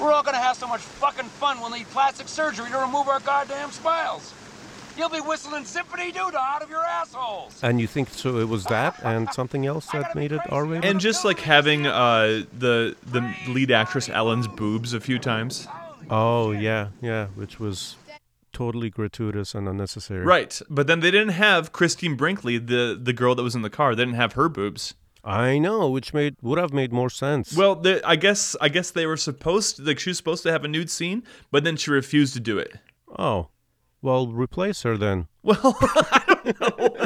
[0.00, 3.20] We're all gonna have so much fucking fun we'll need plastic surgery to remove our
[3.20, 4.32] goddamn smiles.
[4.96, 7.58] You'll be whistling Symphony Doodah out of your assholes.
[7.62, 8.38] And you think so?
[8.38, 10.84] It was that and something else that made it R-rated.
[10.84, 15.68] And just like having uh, the the lead actress Ellen's boobs a few times.
[16.10, 17.96] Oh yeah, yeah, which was
[18.52, 20.24] totally gratuitous and unnecessary.
[20.24, 23.70] Right, but then they didn't have Christie Brinkley, the the girl that was in the
[23.70, 23.94] car.
[23.94, 24.94] They didn't have her boobs.
[25.28, 27.54] I know, which made would have made more sense.
[27.54, 30.64] Well, the, I guess I guess they were supposed like she was supposed to have
[30.64, 32.72] a nude scene, but then she refused to do it.
[33.18, 33.48] oh,
[34.00, 35.28] well, replace her then.
[35.42, 36.96] Well, I don't know.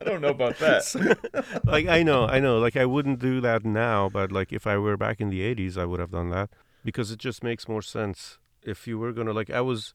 [0.00, 1.60] I don't know about that.
[1.64, 2.58] like I know, I know.
[2.58, 5.76] Like I wouldn't do that now, but like if I were back in the '80s,
[5.76, 6.50] I would have done that
[6.84, 8.38] because it just makes more sense.
[8.62, 9.94] If you were gonna like, I was,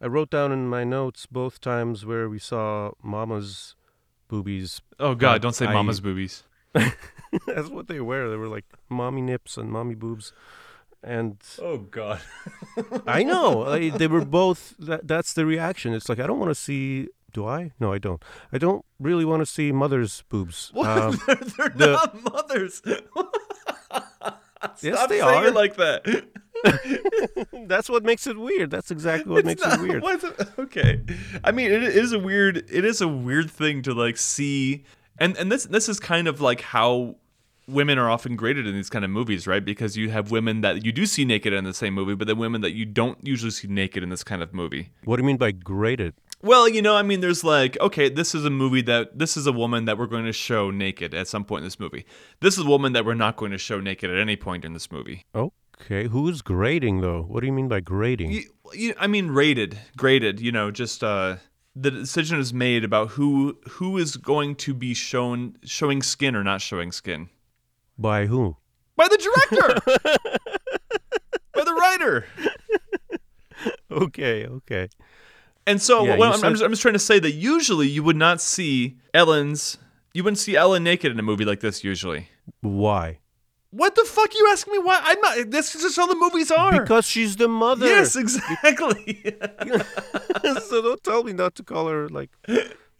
[0.00, 3.74] I wrote down in my notes both times where we saw Mama's
[4.28, 4.80] boobies.
[4.98, 6.42] Oh God, don't say I- mama's boobies.
[7.46, 8.28] That's what they wear.
[8.30, 10.32] They were like mommy nips and mommy boobs,
[11.02, 12.20] and Oh God.
[13.06, 14.74] I know I, they were both.
[14.78, 15.94] That, that's the reaction.
[15.94, 17.08] It's like I don't want to see.
[17.32, 17.72] Do I?
[17.80, 18.22] No, I don't.
[18.52, 20.70] I don't really want to see mother's boobs.
[20.72, 20.86] What?
[20.88, 22.82] Um, they're they're the- not mothers.
[24.82, 25.46] Yes, Stop they saying are.
[25.48, 26.24] it like that.
[27.68, 28.70] that's what makes it weird.
[28.70, 30.04] That's exactly what It's makes not- it weird.
[30.04, 31.00] it- okay,
[31.42, 32.58] I mean, it is a weird.
[32.70, 34.84] It is a weird thing to like see,
[35.18, 37.16] and and this this is kind of like how
[37.66, 39.64] women are often graded in these kind of movies, right?
[39.64, 42.36] Because you have women that you do see naked in the same movie, but then
[42.36, 44.90] women that you don't usually see naked in this kind of movie.
[45.04, 46.12] What do you mean by graded?
[46.44, 49.46] Well, you know, I mean, there's like, okay, this is a movie that this is
[49.46, 52.04] a woman that we're going to show naked at some point in this movie.
[52.40, 54.74] This is a woman that we're not going to show naked at any point in
[54.74, 55.24] this movie.
[55.34, 57.22] Okay, who's grading though?
[57.22, 58.32] What do you mean by grading?
[58.32, 58.42] You,
[58.74, 60.38] you, I mean, rated, graded.
[60.38, 61.36] You know, just uh,
[61.74, 66.44] the decision is made about who who is going to be shown showing skin or
[66.44, 67.30] not showing skin
[67.98, 68.56] by who?
[68.96, 69.80] by the director,
[71.54, 72.26] by the writer.
[73.90, 74.88] Okay, okay.
[75.66, 77.88] And so Yeah, well, I'm, said- I'm, just, I'm just trying to say that usually
[77.88, 79.78] you would not see Ellen's,
[80.12, 82.28] you wouldn't see Ellen naked in a movie like this usually.
[82.60, 83.18] Why?
[83.70, 84.32] What the fuck?
[84.38, 85.00] You asking me why?
[85.02, 85.50] I'm not.
[85.50, 86.80] This is just how the movies are.
[86.82, 87.86] Because she's the mother.
[87.86, 89.20] yes, exactly.
[90.68, 92.30] so don't tell me not to call her like.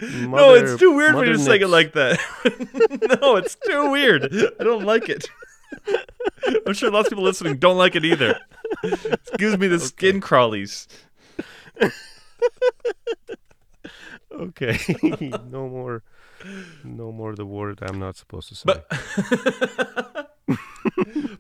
[0.01, 2.19] Mother, no, it's too weird when mother you're saying it like that.
[3.23, 4.25] no, it's too weird.
[4.59, 5.29] I don't like it.
[6.67, 8.37] I'm sure lots of people listening don't like it either.
[8.83, 10.89] It gives me the skin crawlies.
[14.33, 14.79] Okay,
[15.51, 16.03] no more,
[16.83, 18.65] no more the word I'm not supposed to say.
[18.67, 18.87] But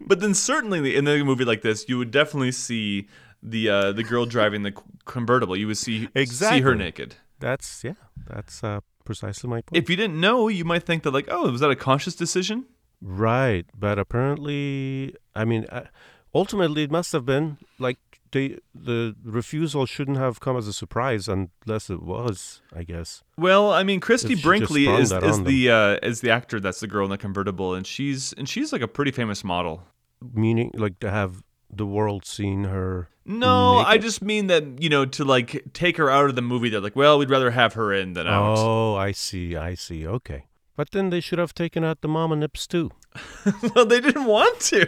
[0.00, 3.08] but then certainly in a movie like this, you would definitely see
[3.42, 4.72] the uh, the girl driving the
[5.04, 5.56] convertible.
[5.56, 6.58] You would see exactly.
[6.58, 7.16] see her naked.
[7.40, 7.94] that's yeah,
[8.26, 9.82] that's uh, precisely my point.
[9.82, 12.66] If you didn't know, you might think that like, oh, was that a conscious decision?
[13.02, 15.86] Right, but apparently, I mean, uh,
[16.34, 17.98] ultimately, it must have been like
[18.34, 23.22] they the refusal shouldn't have come as a surprise unless it was, I guess.
[23.38, 26.60] Well, I mean, Christie If she just Brinkley is, is the uh, is the actor
[26.60, 29.84] that's the girl in the convertible, and she's and she's like a pretty famous model.
[30.32, 33.08] Meaning, like to have the world seen her.
[33.24, 36.68] No, I just mean that you know to like take her out of the movie.
[36.68, 38.56] They're like, well, we'd rather have her in than out.
[38.58, 40.06] Oh, I see, I see.
[40.06, 40.44] Okay,
[40.76, 42.90] but then they should have taken out the mama nips too.
[43.74, 44.84] well, they didn't want to.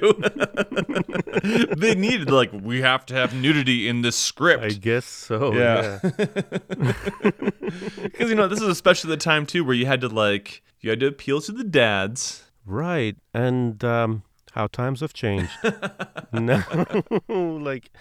[1.77, 4.65] they needed like we have to have nudity in this script.
[4.65, 5.55] I guess so.
[5.55, 6.01] Yeah.
[8.03, 10.91] because you know this is especially the time too where you had to like you
[10.91, 12.43] had to appeal to the dads.
[12.65, 15.53] Right, and um, how times have changed.
[16.33, 16.65] no,
[17.29, 17.93] like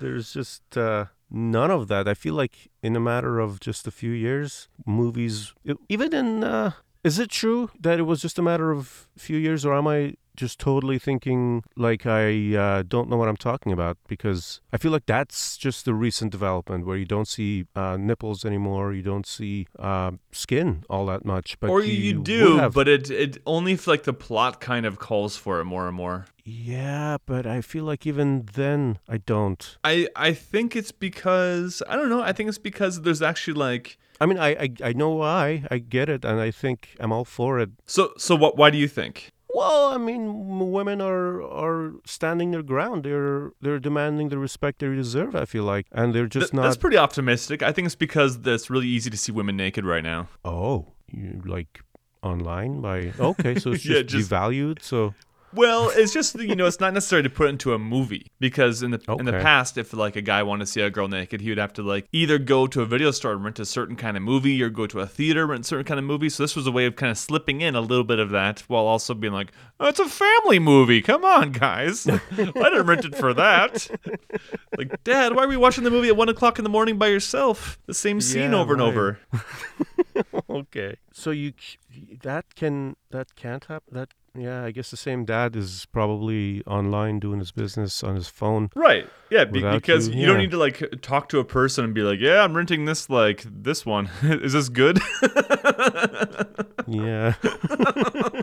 [0.00, 2.06] there's just uh, none of that.
[2.06, 5.54] I feel like in a matter of just a few years, movies,
[5.88, 6.44] even in.
[6.44, 6.72] Uh,
[7.04, 9.86] is it true that it was just a matter of a few years, or am
[9.86, 14.78] I just totally thinking like I uh, don't know what I'm talking about because I
[14.78, 19.02] feel like that's just the recent development where you don't see uh, nipples anymore, you
[19.02, 21.58] don't see uh, skin all that much.
[21.60, 24.98] But or you, you do, but it it only if like the plot kind of
[24.98, 26.26] calls for it more and more.
[26.44, 29.76] yeah, but I feel like even then I don't.
[29.84, 32.22] I I think it's because I don't know.
[32.22, 35.44] I think it's because there's actually like I mean, I, I I know why.
[35.74, 37.70] I get it, and I think I'm all for it.
[37.86, 38.52] so so what?
[38.60, 39.14] Why do you think?
[39.54, 40.22] Well, I mean,
[40.72, 43.04] women are are standing their ground.
[43.04, 45.34] They're they're demanding the respect they deserve.
[45.34, 46.62] I feel like, and they're just Th- not.
[46.62, 47.62] That's pretty optimistic.
[47.62, 50.28] I think it's because it's really easy to see women naked right now.
[50.44, 51.80] oh, you like
[52.22, 54.80] online by okay, so it's just, Yeah, just- devalued.
[54.82, 55.12] So
[55.54, 58.90] Well, it's just you know, it's not necessary to put into a movie because in
[58.90, 61.50] the in the past, if like a guy wanted to see a girl naked, he
[61.50, 64.16] would have to like either go to a video store and rent a certain kind
[64.16, 66.28] of movie, or go to a theater rent a certain kind of movie.
[66.28, 68.60] So this was a way of kind of slipping in a little bit of that
[68.68, 71.02] while also being like, oh, "It's a family movie.
[71.02, 73.90] Come on, guys, I didn't rent it for that."
[74.78, 77.08] like, Dad, why are we watching the movie at one o'clock in the morning by
[77.08, 77.78] yourself?
[77.86, 79.18] The same scene Yeah, over and over.
[80.50, 81.52] okay, so you
[82.22, 83.94] that can that can't happen.
[83.94, 88.28] That yeah, I guess the same dad is probably online doing his business on his
[88.28, 88.70] phone.
[88.74, 89.08] Right.
[89.30, 92.02] Yeah, be- because you- you, don't need to like talk to a person and be
[92.02, 94.10] like, "Yeah, I'm renting this like this one.
[94.22, 94.98] Is this good?"
[96.88, 97.34] Yeah.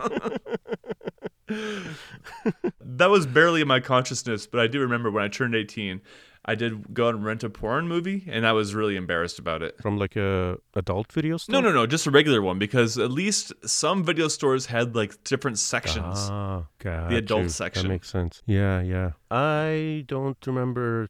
[3.00, 6.00] that was barely in my consciousness, but I do remember when I turned 18,
[6.44, 9.80] I did go and rent a porn movie, and I was really embarrassed about it.
[9.80, 11.52] From like a adult video store.
[11.52, 15.22] No, no, no, just a regular one because at least some video stores had like
[15.24, 16.16] different sections.
[16.30, 17.48] Ah, got the adult you.
[17.50, 17.82] section.
[17.84, 18.42] That makes sense.
[18.46, 19.12] Yeah, yeah.
[19.30, 21.08] I don't remember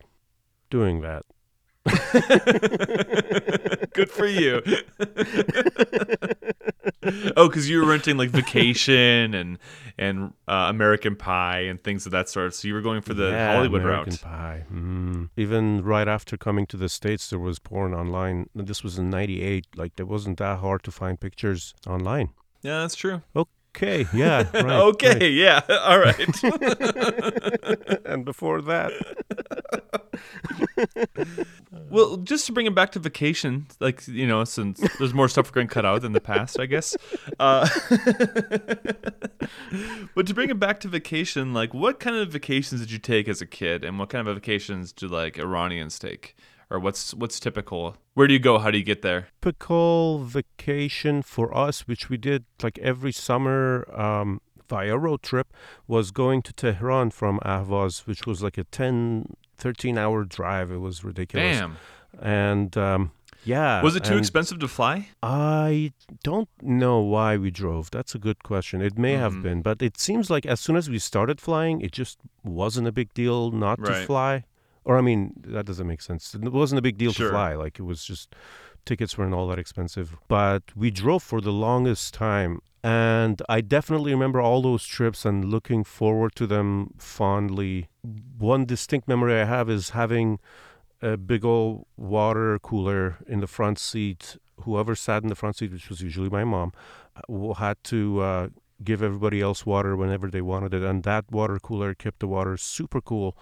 [0.69, 1.25] doing that.
[3.95, 4.63] Good for you.
[7.37, 9.59] oh, because you were renting like Vacation and
[10.01, 12.55] and uh, American Pie and things of that sort.
[12.55, 14.23] So you were going for the yeah, Hollywood American route.
[14.23, 14.65] Pie.
[14.73, 15.29] Mm.
[15.37, 18.49] Even right after coming to the states, there was porn online.
[18.55, 19.67] This was in '98.
[19.77, 22.31] Like, it wasn't that hard to find pictures online.
[22.63, 23.23] Yeah, that's true.
[23.37, 23.51] Okay,
[24.13, 24.67] yeah, right.
[24.67, 25.33] okay, right.
[25.33, 26.19] yeah, all right.
[28.05, 28.93] and before that,
[31.91, 35.47] well, just to bring it back to Vacation, like you know, since there's more stuff
[35.47, 36.97] we're going to cut out than the past, I guess.
[37.39, 37.69] Uh,
[40.15, 43.29] but to bring it back to Vacation, like what kind of vacations did you take
[43.29, 46.37] as a kid, and what kind of vacations do like Iranians take?
[46.71, 47.97] Or what's what's typical?
[48.15, 48.59] Where do you go?
[48.59, 49.29] How do you get there?
[49.43, 55.49] typical vacation for us, which we did like every summer um, via road trip,
[55.89, 60.71] was going to Tehran from Ahvaz, which was like a 10, 13 hour drive.
[60.71, 61.59] It was ridiculous.
[61.59, 61.77] Damn.
[62.23, 63.11] And um,
[63.45, 63.83] yeah.
[63.83, 65.09] Was it too expensive to fly?
[65.23, 67.91] I don't know why we drove.
[67.91, 68.81] That's a good question.
[68.83, 69.19] It may Mhm.
[69.19, 72.87] have been, but it seems like as soon as we started flying, it just wasn't
[72.87, 74.45] a big deal not to fly.
[74.85, 76.35] Or I mean, that doesn't make sense.
[76.35, 77.29] It wasn't a big deal Sure.
[77.29, 77.55] to fly.
[77.55, 78.35] Like it was just
[78.85, 80.17] tickets weren't all that expensive.
[80.29, 82.61] But we drove for the longest time.
[82.83, 87.89] And I definitely remember all those trips and looking forward to them fondly.
[88.39, 90.39] One distinct memory I have is having
[91.03, 94.39] a big old water cooler in the front seat.
[94.63, 96.73] Whoever sat in the front seat, which was usually my mom,
[97.17, 98.49] uh, had to uh,
[98.83, 100.83] give everybody else water whenever they wanted it.
[100.83, 103.37] And that water cooler kept the water super cool.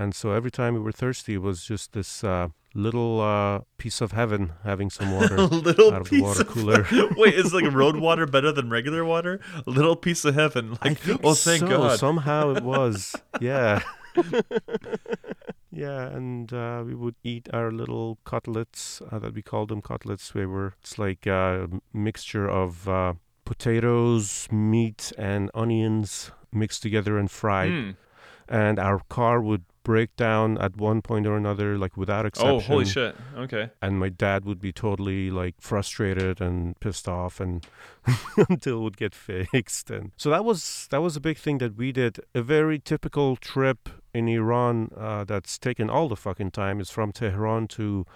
[0.00, 4.00] And so every time we were thirsty, it was just this uh, little uh, piece
[4.00, 5.34] of heaven having some water.
[5.36, 6.86] A little out of the water cooler.
[7.18, 9.40] Wait, is like road water better than regular water?
[9.66, 10.78] A little piece of heaven.
[10.82, 11.68] Like, oh, thank so.
[11.68, 11.98] God.
[11.98, 13.14] Somehow it was.
[13.40, 13.82] Yeah.
[15.70, 20.32] yeah, and uh, we would eat our little cutlets uh, that we called them cutlets.
[20.32, 27.30] They were it's like a mixture of uh, potatoes, meat, and onions mixed together and
[27.30, 27.70] fried.
[27.70, 27.96] Mm.
[28.48, 32.56] And our car would break down at one point or another, like without exception.
[32.56, 33.16] Oh, holy shit.
[33.36, 33.70] Okay.
[33.80, 37.66] and my dad would be totally like frustrated and pissed off and
[38.48, 41.76] until it would get fixed and so that was that was a big thing that
[41.76, 46.80] we did a very typical trip in iran uh, that's taken all the fucking time
[46.80, 48.06] is from tehran to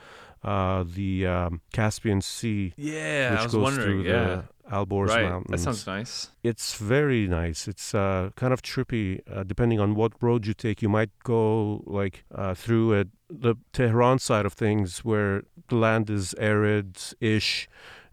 [0.45, 4.03] uh, the um, caspian sea Yeah, which I was goes wondering.
[4.03, 4.25] through Yeah.
[4.25, 5.29] the alborz Right.
[5.29, 6.31] mountains That sounds nice.
[6.43, 7.69] it's very nice.
[7.69, 9.21] It's uh, kind of trippy.
[9.31, 13.57] Uh, depending on what road you take, you might go like uh, through it, the
[13.73, 17.69] Tehran side of things, where the land is arid-ish,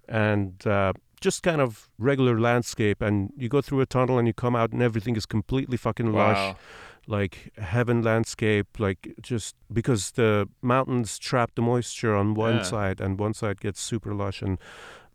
[0.08, 3.02] and uh, just kind of regular landscape.
[3.02, 6.12] And you go through a tunnel and you come out, and everything is completely fucking
[6.12, 6.56] lush Wow.
[7.18, 12.64] Like heaven landscape like just because the mountains trap the moisture on one Yeah.
[12.74, 14.58] side and one side gets super lush and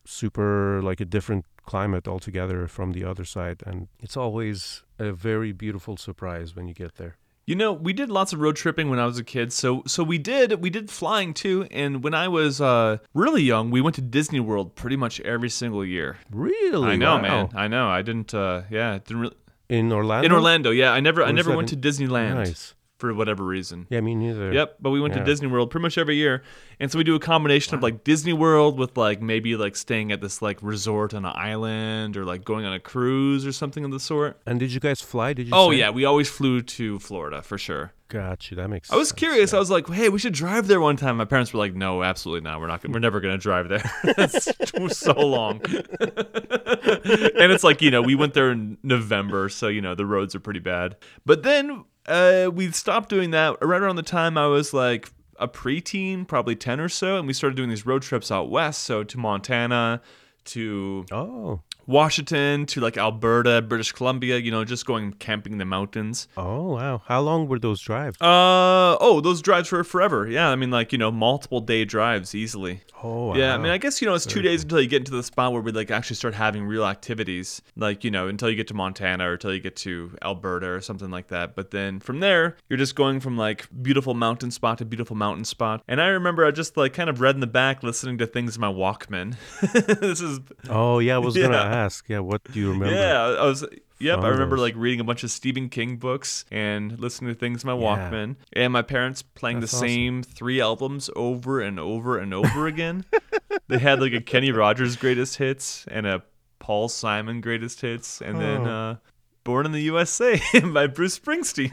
[0.04, 5.52] super like a different climate altogether from the other side, and it's always a very
[5.52, 7.16] beautiful surprise when you get there.
[7.44, 9.52] You know, we did lots of road tripping when I was a kid.
[9.52, 11.66] So so we did we did flying too.
[11.70, 15.50] And when I was uh, really young, we went to Disney World pretty much every
[15.50, 16.16] single year.
[16.30, 16.90] Really?
[16.92, 17.22] I know, Wow.
[17.22, 17.48] man.
[17.54, 17.88] I know.
[17.88, 18.32] I didn't.
[18.34, 19.36] Uh, yeah, didn't really.
[19.68, 20.26] In Orlando.
[20.26, 20.92] In Orlando, yeah.
[20.92, 22.74] I never I never went in- to Disneyland Nice.
[22.98, 23.86] for whatever reason.
[23.90, 24.52] Yeah, me neither.
[24.52, 25.20] Yep, but we went Yeah.
[25.20, 26.42] to Disney World pretty much every year,
[26.80, 30.12] and so we do a combination of like Disney World with like maybe like staying
[30.12, 33.84] at this like resort on an island or like going on a cruise or something
[33.84, 34.40] of the sort.
[34.46, 35.32] And did you guys fly?
[35.32, 35.52] Did you?
[35.54, 35.78] Oh say?
[35.78, 37.92] yeah, we always flew to Florida for sure.
[38.08, 38.56] Got you.
[38.56, 38.90] That makes.
[38.90, 39.52] I was sense, curious.
[39.52, 39.56] yeah.
[39.56, 42.02] I was like, "Hey, we should drive there one time." My parents were like, "No,
[42.04, 42.60] absolutely not.
[42.60, 42.80] We're not.
[42.82, 43.90] Gonna, we're never going to drive there.
[44.04, 49.80] it's so long." and it's like you know, we went there in November, so you
[49.80, 50.96] know the roads are pretty bad.
[51.24, 55.48] But then uh, we stopped doing that right around the time I was like a
[55.48, 59.02] preteen, probably ten or so, and we started doing these road trips out west, so
[59.04, 60.00] to Montana,
[60.46, 61.60] to Oh.
[61.86, 64.38] Washington, to like Alberta, British Columbia.
[64.38, 66.28] You know, just going camping in the mountains.
[66.36, 67.02] Oh wow.
[67.06, 68.20] How long were those drives?
[68.20, 70.28] Uh oh, those drives were forever.
[70.28, 72.80] Yeah, I mean like you know multiple day drives easily.
[73.02, 73.28] oh.
[73.28, 73.34] wow.
[73.34, 75.22] Yeah, I mean I guess you know it's two days until you get into the
[75.22, 77.62] spot where we like actually start having real activities.
[77.76, 80.80] Like you know until you get to Montana or until you get to Alberta or
[80.80, 81.54] something like that.
[81.54, 85.44] But then from there you're just going from like beautiful mountain spot to beautiful mountain
[85.44, 85.82] spot.
[85.88, 88.56] And I remember I just like kind of read in the back listening to things
[88.56, 89.36] in my Walkman.
[90.00, 91.75] this is Oh yeah, I was gonna Yeah.
[91.84, 92.08] Ask.
[92.08, 92.94] Yeah, what do you remember?
[92.94, 93.64] yeah, I was.
[93.98, 97.64] Yep, I remember like reading a bunch of Stephen King books and listening to things
[97.64, 98.10] in my Yeah.
[98.10, 99.88] Walkman, and my parents playing That's the awesome.
[99.88, 103.06] same three albums over and over and over again.
[103.68, 106.22] they had like a Kenny Rogers greatest hits and a
[106.58, 108.90] Paul Simon greatest hits, and then Oh.
[108.90, 108.96] uh,
[109.44, 110.40] Born in the USA
[110.74, 111.72] by Bruce Springsteen.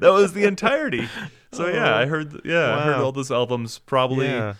[0.00, 1.08] that was the entirety.
[1.52, 2.40] So yeah, I heard.
[2.44, 3.04] Yeah, I heard Oh.
[3.06, 4.26] All those albums probably.
[4.26, 4.54] Yeah,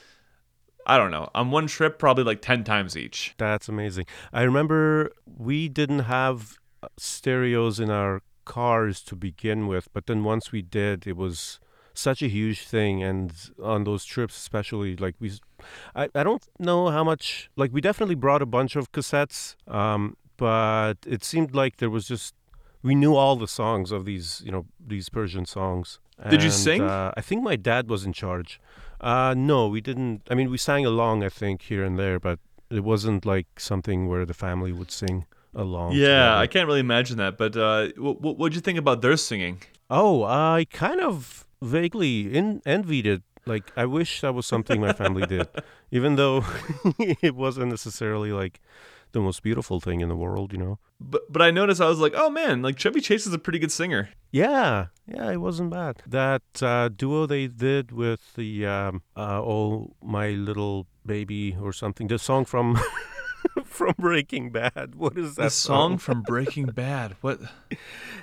[0.87, 1.29] I don't know.
[1.35, 3.35] On one trip, probably like ten times each.
[3.39, 4.07] that's amazing.
[4.33, 10.25] I remember we didn't have uh, stereos in our cars to begin with, but then
[10.25, 11.61] once we did, it was
[11.95, 13.03] such a huge thing.
[13.03, 15.33] And on those trips, especially, like we,
[15.95, 17.51] I, I don't know how much.
[17.57, 22.07] Like we definitely brought a bunch of cassettes, um, but it seemed like there was
[22.07, 22.35] just
[22.83, 26.01] we knew all the songs of these, you know, these Persian songs.
[26.29, 26.83] Did you sing?
[26.83, 28.61] Uh, I think my dad was in charge.
[29.03, 30.23] Uh, no, we didn't.
[30.31, 32.39] I mean, we sang along, I think, here and there, but
[32.71, 35.93] it wasn't like something where the family would sing along.
[35.93, 37.37] Yeah, I can't really imagine that.
[37.37, 39.63] But uh, what what'd you think about their singing?
[39.91, 43.23] Oh, I kind of vaguely in, envied it.
[43.45, 45.49] Like, I wish that was something my family did,
[45.91, 46.45] even though
[46.99, 48.61] it wasn't necessarily like
[49.13, 50.79] the most beautiful thing in the world, you know?
[51.01, 53.59] But but I noticed I was like, oh man, like Chevy Chase is a pretty
[53.59, 54.11] good singer.
[54.31, 56.03] Yeah, yeah, it wasn't bad.
[56.07, 62.07] That uh, duo they did with the um, uh, "Oh My Little Baby" or something,
[62.09, 62.79] the song from
[63.65, 64.95] from Breaking Bad.
[64.95, 67.17] What is that The song from Breaking Bad.
[67.21, 67.41] What?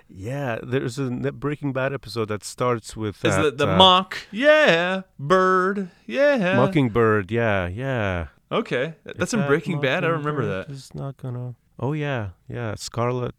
[0.07, 4.17] Yeah, there's a Breaking Bad episode that starts with that, the the uh, mock?
[4.31, 5.89] Yeah, bird.
[6.07, 7.31] Yeah, Mockingbird.
[7.31, 8.27] Yeah, yeah.
[8.51, 10.03] Okay, that's If in that Breaking Bad.
[10.03, 10.67] I remember that.
[10.67, 10.73] that.
[10.73, 11.55] Is not gonna.
[11.79, 12.75] Oh yeah, yeah.
[12.75, 13.35] Scarlet.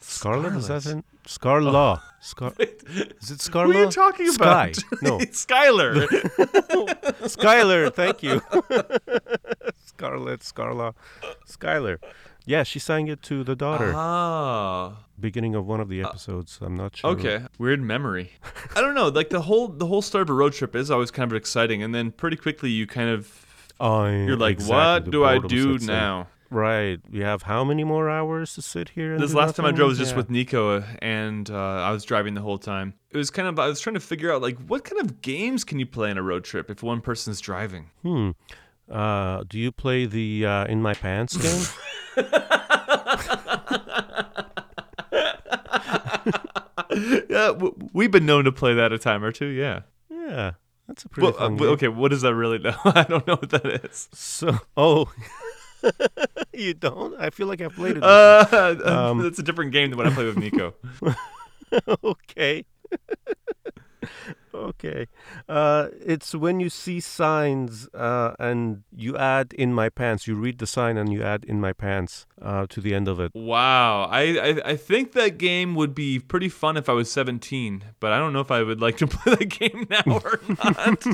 [0.00, 0.96] Scarlet is that Scarlet.
[0.98, 1.04] in?
[1.26, 2.00] Scarlaw.
[2.20, 2.52] Scar.
[2.58, 3.66] Is it Scarlaw?
[3.68, 4.74] What are you talking about?
[4.76, 4.96] Sky.
[5.02, 6.06] No, Skyler.
[7.28, 7.94] Skylar.
[7.94, 8.40] Thank you.
[9.84, 10.40] Scarlet.
[10.40, 10.94] Scarla.
[11.46, 11.98] Skylar.
[12.46, 13.92] Yeah, she sang it to the daughter.
[13.94, 15.04] Ah.
[15.18, 16.58] Beginning of one of the episodes.
[16.62, 17.10] I'm not sure.
[17.10, 18.32] Okay, weird memory.
[18.74, 19.08] I don't know.
[19.08, 21.82] Like the whole the whole start of a road trip is always kind of exciting,
[21.82, 23.46] and then pretty quickly you kind of
[23.80, 25.86] Oh, you're like, exactly, what the do I boredom do sets in.
[25.88, 26.28] now?
[26.50, 26.98] Right.
[27.08, 29.14] We have how many more hours to sit here?
[29.14, 29.76] And This do last time I nothing?
[29.76, 30.16] drove was just Yeah.
[30.18, 32.94] with Nico, and uh, I was driving the whole time.
[33.10, 35.62] It was kind of I was trying to figure out like what kind of games
[35.64, 37.90] can you play on a road trip if one person's driving.
[38.02, 38.30] Hmm.
[38.90, 41.36] Uh, do you play the uh, in my pants
[42.16, 42.26] game?
[47.28, 49.46] yeah, w- we've been known to play that a time or two.
[49.46, 49.80] Yeah.
[50.10, 50.52] yeah,
[50.90, 51.74] that's a pretty Well, uh, fun w- game.
[51.74, 52.74] okay, what does that really know?
[52.84, 54.08] I don't know what that is.
[54.12, 55.10] So, oh,
[56.52, 57.14] you don't?
[57.20, 58.02] I feel like I've played it.
[58.02, 60.74] Uh, Um, that's a different game than what I play with Nico.
[62.04, 62.64] okay.
[64.54, 65.06] Okay.
[65.48, 70.26] Uh, it's when you see signs uh, and you add in my pants.
[70.26, 73.20] You read the sign and you add in my pants uh, to the end of
[73.20, 73.32] it.
[73.34, 77.84] Wow, I, I I think that game would be pretty fun if I was 17,
[78.00, 81.04] but I don't know if I would like to play that game now or not.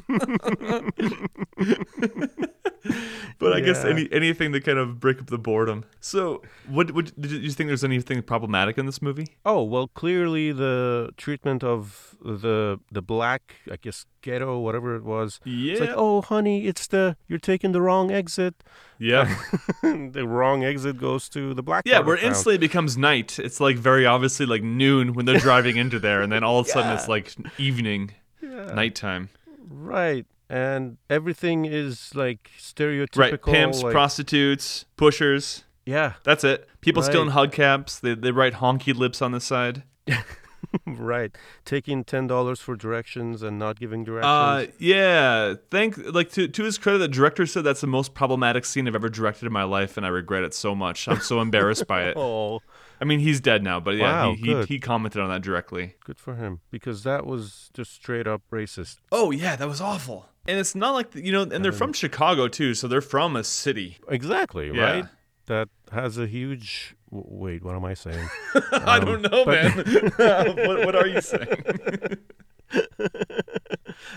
[3.39, 3.65] but I Yeah.
[3.65, 5.85] guess any anything to kind of break up the boredom.
[6.01, 9.27] So, what what did you, you think there's anything problematic in this movie?
[9.45, 15.41] Oh well, clearly the treatment of the the black, I guess ghetto, whatever it was.
[15.45, 15.73] Yeah.
[15.73, 18.55] It's like, oh honey, it's the you're taking the wrong exit.
[18.99, 19.25] yeah.
[19.83, 21.83] the wrong exit goes to the black.
[21.87, 23.39] Yeah, where instantly it becomes night.
[23.39, 26.67] It's like very obviously like noon when they're driving into there, and then all of
[26.67, 28.13] a sudden it's like evening,
[28.43, 29.29] nighttime.
[29.69, 30.27] Right.
[30.49, 33.17] And everything is like stereotypical.
[33.19, 33.43] Right.
[33.43, 35.65] Pimps, like- prostitutes, pushers.
[35.85, 36.69] Yeah, That's it.
[36.81, 37.51] People stealing Right.
[37.53, 38.01] hubcaps.
[38.01, 39.85] They, they write honky lips on the side.
[40.87, 41.37] right.
[41.65, 44.27] Taking ten dollars for directions and not giving directions.
[44.27, 45.55] Uh, yeah.
[45.71, 48.95] Thank like to to his credit, the director said that's the most problematic scene I've
[48.95, 51.09] ever directed in my life, and I regret it so much.
[51.09, 52.17] I'm so embarrassed by it.
[52.19, 52.61] oh,
[53.01, 55.95] I mean, he's dead now, but yeah, Wow, he, he he commented on that directly.
[56.05, 58.97] good for him because that was just straight up racist.
[59.13, 60.29] Oh yeah, that was awful.
[60.49, 63.45] And it's not like you know, and they're from Chicago too, so they're from a
[63.45, 63.99] city.
[64.09, 64.71] Exactly.
[64.73, 64.83] Yeah.
[64.83, 65.05] Right.
[65.47, 66.96] That has a huge.
[67.11, 68.29] Wait, what am I saying?
[68.73, 69.77] I don't know, but-
[70.19, 70.57] man.
[70.67, 71.65] what, what are you saying?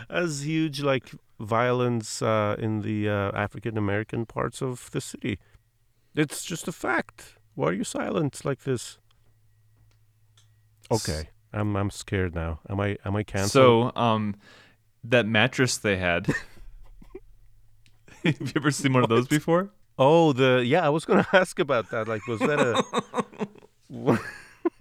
[0.09, 5.39] has huge like violence uh, in the uh, African American parts of the city.
[6.15, 7.35] It's just a fact.
[7.55, 8.97] Why are you silent like this?
[10.91, 12.59] Okay, I'm I'm scared now.
[12.67, 13.51] Am I am I canceled?
[13.95, 14.35] So, um,
[15.03, 16.27] that mattress they had.
[18.23, 19.71] Have you ever seen one of those before?
[19.99, 22.07] Oh, the yeah, I was gonna ask about that.
[22.07, 24.19] Like, was that a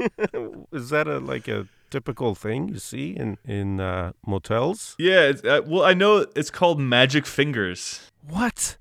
[0.73, 4.95] is that a like a typical thing you see in in uh, motels?
[4.99, 5.23] Yeah.
[5.23, 8.11] It's, uh, well, I know it's called Magic Fingers.
[8.27, 8.77] What?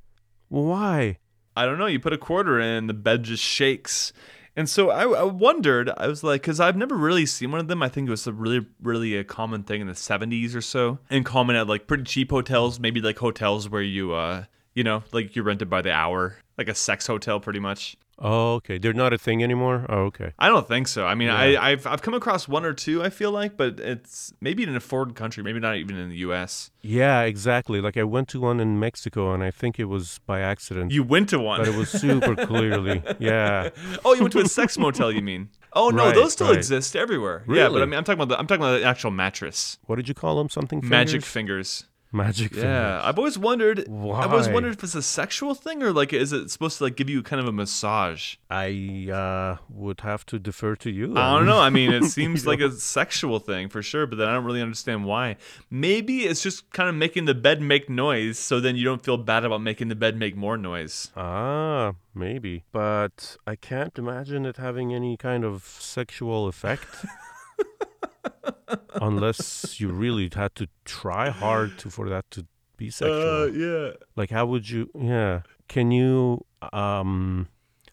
[0.50, 1.18] Why?
[1.56, 1.88] I don't know.
[1.88, 4.14] You put a quarter in, the bed just shakes.
[4.56, 7.68] And so I, I wondered, I was like, because I've never really seen one of
[7.68, 7.84] them.
[7.84, 10.98] I think it was a really, really a common thing in the 70s or so.
[11.12, 14.46] And common at like pretty cheap hotels, maybe like hotels where you, uh,
[14.78, 17.97] you know, like you rented by the hour, like a sex hotel pretty much.
[18.19, 18.78] Oh, okay.
[18.80, 19.86] They're not a thing anymore.
[19.89, 20.34] Oh, okay.
[20.39, 21.05] I don't think so.
[21.05, 21.36] I mean, Yeah.
[21.59, 24.75] I, I've, I've come across one or two, I feel like, but it's maybe in
[24.75, 26.71] a foreign country, maybe not even in the US.
[26.82, 27.80] Yeah, exactly.
[27.80, 30.91] Like I went to one in Mexico, and I think it was by accident.
[30.91, 31.59] You went to one.
[31.59, 33.03] but it was super clearly.
[33.19, 33.69] Yeah.
[34.05, 35.49] Oh, you went to a sex motel, you mean?
[35.73, 36.57] Oh no, Right, those still right.
[36.57, 37.43] exist everywhere.
[37.45, 37.61] Really?
[37.61, 39.97] Yeah, but I mean, I'm talking about the I'm talking about the actual mattress, What
[39.97, 40.49] did you call them?
[40.49, 40.89] Something fingers?
[40.89, 41.86] magic fingers.
[42.12, 43.01] Magic Yeah.
[43.03, 43.86] I've always wondered.
[43.88, 44.22] Why?
[44.22, 46.95] I've always wondered if it's a sexual thing or like is it supposed to like
[46.95, 48.36] give you kind of a massage?
[48.49, 51.18] I uh, would have to defer to you.
[51.18, 51.60] I don't know.
[51.60, 54.62] I mean, it seems like a sexual thing for sure, but then I don't really
[54.62, 55.36] understand why.
[55.70, 59.18] Maybe it's just kind of making the bed make noise, so then you don't feel
[59.18, 61.12] bad about making the bed make more noise.
[61.18, 62.64] Ah, maybe.
[62.72, 66.88] But I can't imagine it having any kind of sexual effect.
[69.01, 72.45] Unless you really had to try hard to for that to
[72.78, 73.43] be sexual.
[73.43, 73.91] Uh, yeah.
[74.16, 77.47] like how would you yeah can you um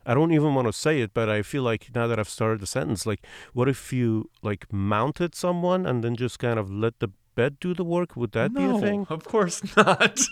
[0.04, 2.60] i don't even want to say it but i feel like now that i've started
[2.60, 6.98] the sentence like what if you like mounted someone and then just kind of let
[7.00, 10.20] the bed do the work would that be a thing Of course not.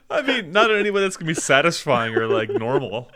[0.10, 3.10] I mean, not in any way that's gonna be satisfying or like normal.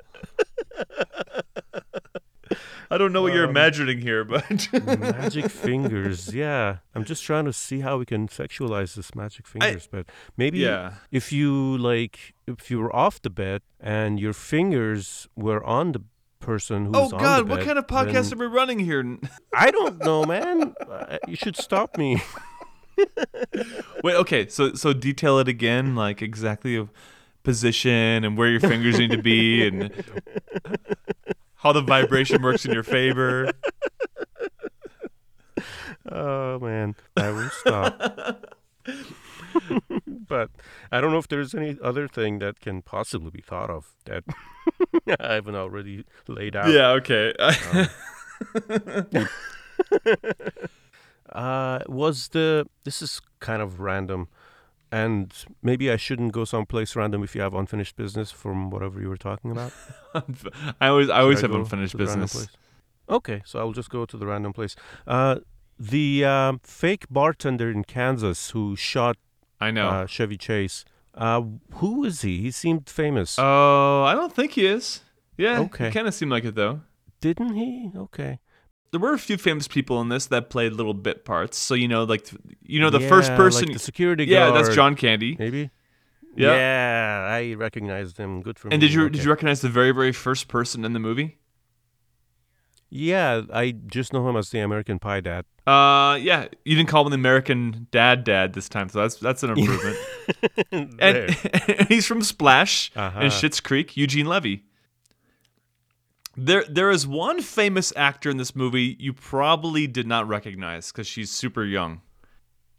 [2.93, 4.67] I don't know what you're Um, imagining here, but
[4.99, 9.87] magic fingers yeah i'm just trying to see how we can sexualize this magic fingers
[9.89, 10.95] but maybe yeah.
[11.09, 16.01] if you like if you were off the bed and your fingers were on the
[16.41, 19.17] person who's Oh God, what kind of podcast then- are we running here?
[19.53, 22.21] i don't know man Uh, you should stop me
[24.03, 26.89] Wait, okay, so so detail it again, like exactly of
[27.43, 29.91] position and where your fingers need to be and
[31.55, 33.51] how the vibration works in your favor.
[36.11, 38.55] Oh man, I will stop.
[40.27, 40.49] but
[40.91, 44.23] I don't know if there's any other thing that can possibly be thought of that
[45.19, 46.69] I haven't already laid out.
[46.69, 47.33] Yeah, okay.
[47.39, 47.87] Um,
[51.31, 54.27] Uh, was the this is kind of random,
[54.91, 59.09] and maybe I shouldn't go someplace random if you have unfinished business from whatever you
[59.09, 59.71] were talking about.
[60.81, 62.49] I always I always Should have go unfinished to the random business.
[63.09, 64.75] Okay, so I'll just go to the random place.
[65.07, 65.37] Uh,
[65.79, 69.17] the um, fake bartender in Kansas who shot
[69.59, 69.87] I know.
[69.89, 70.85] uh, Chevy Chase.
[71.13, 71.41] Uh,
[71.75, 72.39] who is he?
[72.41, 73.37] He seemed famous.
[73.37, 75.01] Oh, I don't think he is.
[75.37, 75.91] Yeah, Okay.
[75.91, 76.81] Kind of seemed like it though.
[77.19, 77.91] Didn't he?
[77.95, 78.39] Okay.
[78.91, 81.57] There were a few famous people in this that played little bit parts.
[81.57, 82.29] So you know, like
[82.65, 83.67] you know, the first person.
[83.67, 84.65] like the security yeah, guard.
[84.65, 85.35] that's John Candy.
[85.39, 85.69] Maybe.
[86.35, 86.55] Yeah.
[86.55, 88.41] Yeah, I recognized him.
[88.41, 88.73] Good for me.
[88.75, 89.13] And did you Okay.
[89.13, 91.37] did you recognize the very very first person in the movie?
[92.93, 95.45] Yeah, I just know him as the American Pie dad.
[95.65, 99.43] Uh, yeah, you didn't call him the American Dad Dad this time, so that's that's
[99.43, 99.97] an improvement.
[100.71, 101.27] There.
[101.67, 103.19] and he's from Splash Uh-huh.
[103.19, 103.95] and Schitt's Creek.
[103.97, 104.63] Eugene Levy.
[106.37, 111.05] There, there is one famous actor in this movie you probably did not recognize because
[111.07, 112.01] she's super young.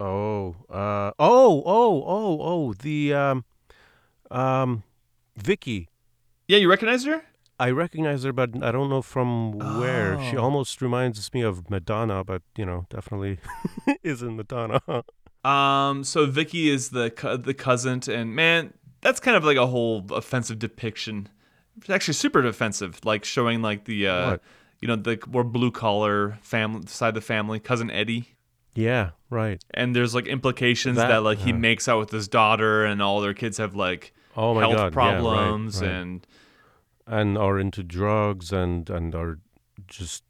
[0.01, 3.45] Oh, uh, oh, oh, oh, oh, the um,
[4.31, 4.83] um,
[5.37, 5.89] Vicky.
[6.49, 7.23] Yeah, you recognize her?
[7.61, 10.19] I recognize her, but I don't know from where.
[10.31, 10.43] She Oh.
[10.45, 13.39] almost reminds me of Madonna, but you know, definitely
[14.03, 14.81] isn't Madonna.
[15.45, 18.73] Um, so Vicky is the co- the cousin, and man,
[19.03, 21.29] that's kind of like a whole offensive depiction.
[21.79, 24.37] It's actually super offensive, like showing like the uh,
[24.81, 28.37] you know, the more blue collar family side of the family, cousin Eddie.
[28.75, 29.63] yeah, right.
[29.73, 31.57] and there's like implications that, That- like he uh.
[31.57, 34.79] makes out with his daughter and all their kids have like Oh my health God,
[34.79, 35.91] yeah, right, problems right.
[35.91, 36.27] and
[37.07, 39.39] And are into drugs and and are
[39.89, 40.25] just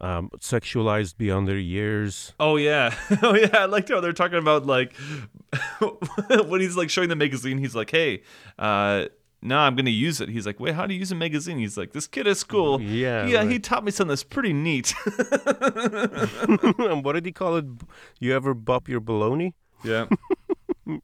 [0.00, 2.32] um, sexualized beyond their years.
[2.40, 4.94] oh yeah oh yeah i liked how they're talking about like
[6.48, 8.22] when he's like showing the magazine he's like hey
[8.58, 9.04] uh
[9.42, 10.28] no i'm gonna use it.
[10.28, 11.58] He's like wait how do you use a magazine?
[11.58, 12.80] He's like this kid at school.
[12.80, 14.94] Yeah, yeah he taught me something that's pretty neat.
[16.78, 17.66] And what did he call it?
[18.20, 19.54] You ever bop your baloney?
[19.84, 20.06] yeah.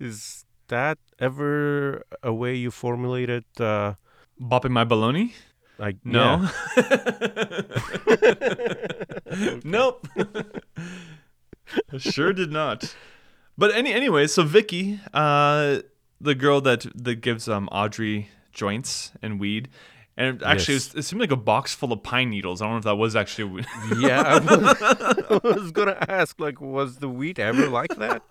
[0.00, 3.44] Is that ever a way you formulated?
[3.58, 3.94] Uh,
[4.40, 5.32] bopping my baloney
[5.80, 6.46] like no.
[9.64, 10.06] nope.
[11.98, 12.94] Sure did not.
[13.56, 15.78] But any anyway so vicky uh
[16.20, 19.68] the girl that that gives um audrey joints and weed
[20.16, 20.86] and actually Yes.
[20.88, 22.84] it, was- it seemed like a box full of pine needles i don't know if
[22.84, 23.64] that was actually
[23.98, 24.82] Yeah, I was,
[25.30, 28.22] I was gonna ask, like, was the wheat ever like that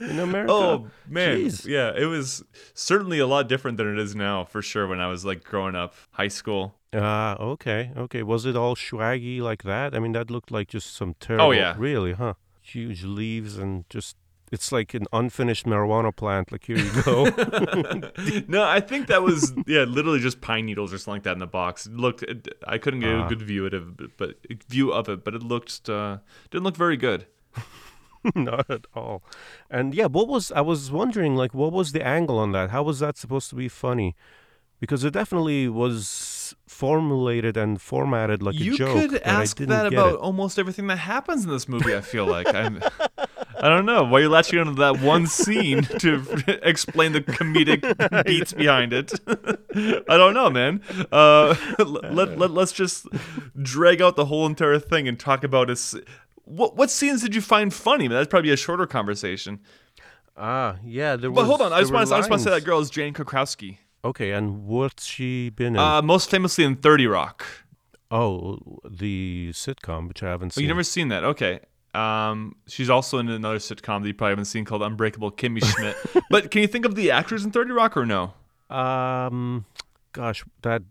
[0.00, 0.52] in America?
[0.52, 1.66] oh man Jeez.
[1.66, 2.42] yeah it was
[2.74, 5.74] certainly a lot different than it is now for sure when i was like growing
[5.76, 8.24] up high school Ah, okay, okay.
[8.24, 9.94] Was it all swaggy like that?
[9.94, 11.44] I mean, that looked like just some terrible.
[11.46, 11.76] Oh, yeah.
[11.78, 12.34] really, huh?
[12.62, 14.16] Huge leaves and just.
[14.52, 16.50] It's like an unfinished marijuana plant.
[16.50, 17.24] Like here you go.
[18.48, 21.38] no, I think that was yeah, literally just pine needles or something like that in
[21.38, 21.86] the box.
[21.86, 23.28] It looked, it, I couldn't get a Ah.
[23.28, 24.36] good view of it, but
[24.68, 26.18] view of it, but it looked uh,
[26.50, 27.26] didn't look very good.
[28.34, 29.22] Not at all.
[29.70, 32.70] And yeah, what was I was wondering like what was the angle on that?
[32.70, 34.14] How was that supposed to be funny?
[34.80, 38.96] Because it definitely was formulated and formatted like you a joke.
[39.02, 40.20] You could ask that about it.
[40.20, 41.94] almost everything that happens in this movie.
[41.94, 42.82] I feel like I'm.
[43.62, 46.22] I don't know why you're latching onto that one scene to
[46.68, 49.12] explain the comedic beats behind it.
[50.08, 50.82] I don't know, man.
[51.12, 53.06] Uh, let, let, let's just
[53.60, 55.80] drag out the whole entire thing and talk about it.
[56.44, 58.08] What, what scenes did you find funny?
[58.08, 59.60] That's probably a shorter conversation.
[60.36, 62.44] Ah, yeah, there But was hold on, I just want to I just want to
[62.48, 63.78] say that girl is Jane Krakowski.
[64.04, 65.78] Okay, and what's she been in?
[65.78, 67.44] Uh, most famously in Thirty Rock.
[68.10, 70.62] oh, the sitcom, which I haven't Oh, seen.
[70.62, 71.24] you never seen that?
[71.24, 71.60] Okay.
[71.94, 75.96] Um, she's also in another sitcom that you probably haven't seen called Unbreakable Kimmy Schmidt.
[76.30, 78.34] but can you think of the actors in Thirty Rock or no?
[78.68, 79.66] Um,
[80.12, 80.82] gosh, that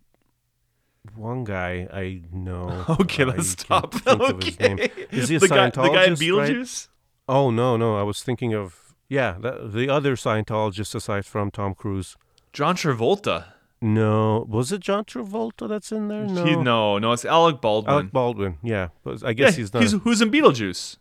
[1.15, 2.85] one guy I know.
[2.99, 3.93] Okay, let's can't stop.
[3.93, 4.79] think of his name.
[4.79, 5.07] Okay.
[5.11, 6.51] Is he a the guy, the guy in Scientologist, right?
[6.51, 6.87] Beetlejuice?
[7.27, 11.73] Oh no, no, I was thinking of yeah, that, the other Scientologist aside from Tom
[11.73, 12.15] Cruise.
[12.53, 13.53] John Travolta.
[13.81, 16.25] No, was it John Travolta that's in there?
[16.25, 17.93] No, He, no, no, it's Alec Baldwin.
[17.93, 18.57] Alec Baldwin.
[18.61, 19.81] Yeah, but I yeah, guess he's not.
[19.83, 20.97] he's who's in Beetlejuice.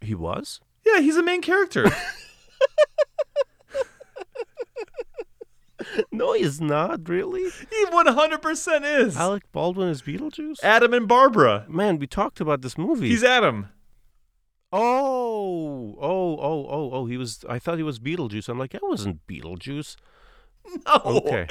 [0.00, 0.60] he was.
[0.86, 1.90] Yeah, he's the main character.
[6.10, 7.42] No, he's not really.
[7.42, 9.16] he 100% is.
[9.16, 10.62] Alec Baldwin is Beetlejuice.
[10.62, 11.66] Adam and Barbara.
[11.68, 13.08] Man, we talked about this movie.
[13.08, 13.68] He's Adam.
[14.72, 17.06] oh, oh, oh, oh, oh.
[17.06, 17.44] He was.
[17.48, 18.48] I thought he was Beetlejuice.
[18.48, 19.96] I'm like, that wasn't Beetlejuice.
[20.86, 21.00] No.
[21.04, 21.46] Okay.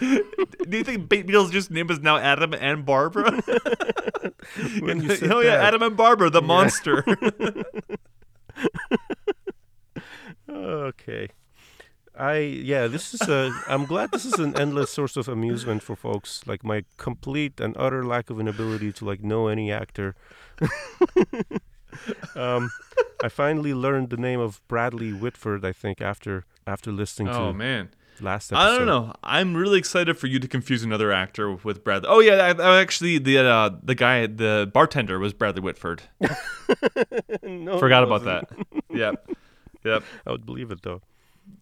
[0.00, 3.40] Do you think Be- Beetlejuice's name is now Adam and Barbara?
[4.80, 5.64] When you said oh yeah, that.
[5.66, 7.04] Adam and Barbara, the monster.
[10.48, 11.28] Okay.
[12.18, 15.94] I yeah, this is a I'm glad this is an endless source of amusement for
[15.96, 16.46] folks.
[16.46, 20.14] Like my complete and utter lack of an ability to like know any actor.
[22.34, 22.70] um
[23.22, 27.52] I finally learned the name of Bradley Whitford, I think, after after listening oh to
[27.52, 27.90] man.
[28.20, 28.64] Last episode.
[28.64, 29.12] I don't know.
[29.22, 32.08] I'm really excited for you to confuse another actor with Bradley.
[32.10, 36.02] Oh yeah, I, I actually the uh, the guy, the bartender was Bradley Whitford.
[37.42, 38.48] no, Forgot about that.
[38.92, 39.28] yep,
[39.84, 40.02] yep.
[40.26, 41.02] I would believe it though.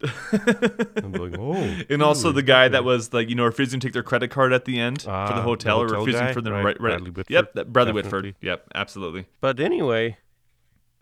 [0.03, 1.79] I'm like, oh.
[1.91, 2.73] And also the guy Okay.
[2.73, 5.11] that was like, you know, refusing to take their credit card at the end for
[5.11, 6.33] Ah, the the hotel, or hotel refusing guy?
[6.33, 6.79] for the Right, right, right.
[6.93, 8.19] Bradley Whitford, Yep, that Bradley definitely.
[8.31, 8.37] Whitford.
[8.41, 9.27] Yep, absolutely.
[9.43, 10.17] But anyway,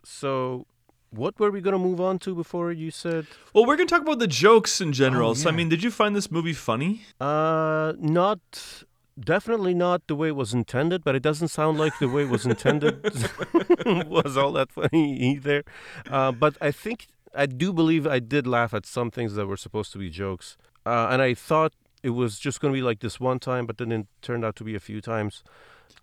[0.03, 0.67] so
[1.15, 3.27] what were we gonna move on to before you said?
[3.53, 5.31] Well, we're gonna talk about the jokes in general.
[5.31, 7.01] Oh, So I mean, did you find this movie funny?
[7.19, 8.83] Uh, not
[9.19, 12.29] definitely not the way it was intended, but it doesn't sound like the way it
[12.29, 13.03] was intended
[14.07, 15.63] was all that funny either.
[16.09, 19.57] Uh, but I think I do believe I did laugh at some things that were
[19.57, 22.99] supposed to be jokes, uh, and I thought it was just going to be like
[22.99, 25.43] this one time, but then it turned out to be a few times.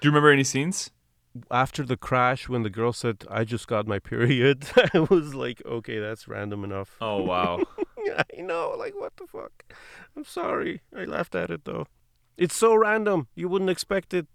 [0.00, 0.90] Do you remember any scenes?
[1.50, 5.62] After the crash, when the girl said, "I just got my period," I was like,
[5.64, 7.60] "Okay, that's random enough." Oh wow.
[8.38, 9.52] I know, like what the fuck.
[10.16, 10.80] I'm sorry.
[10.96, 11.86] I laughed at it though.
[12.36, 13.28] It's so random.
[13.36, 14.26] You wouldn't expect it.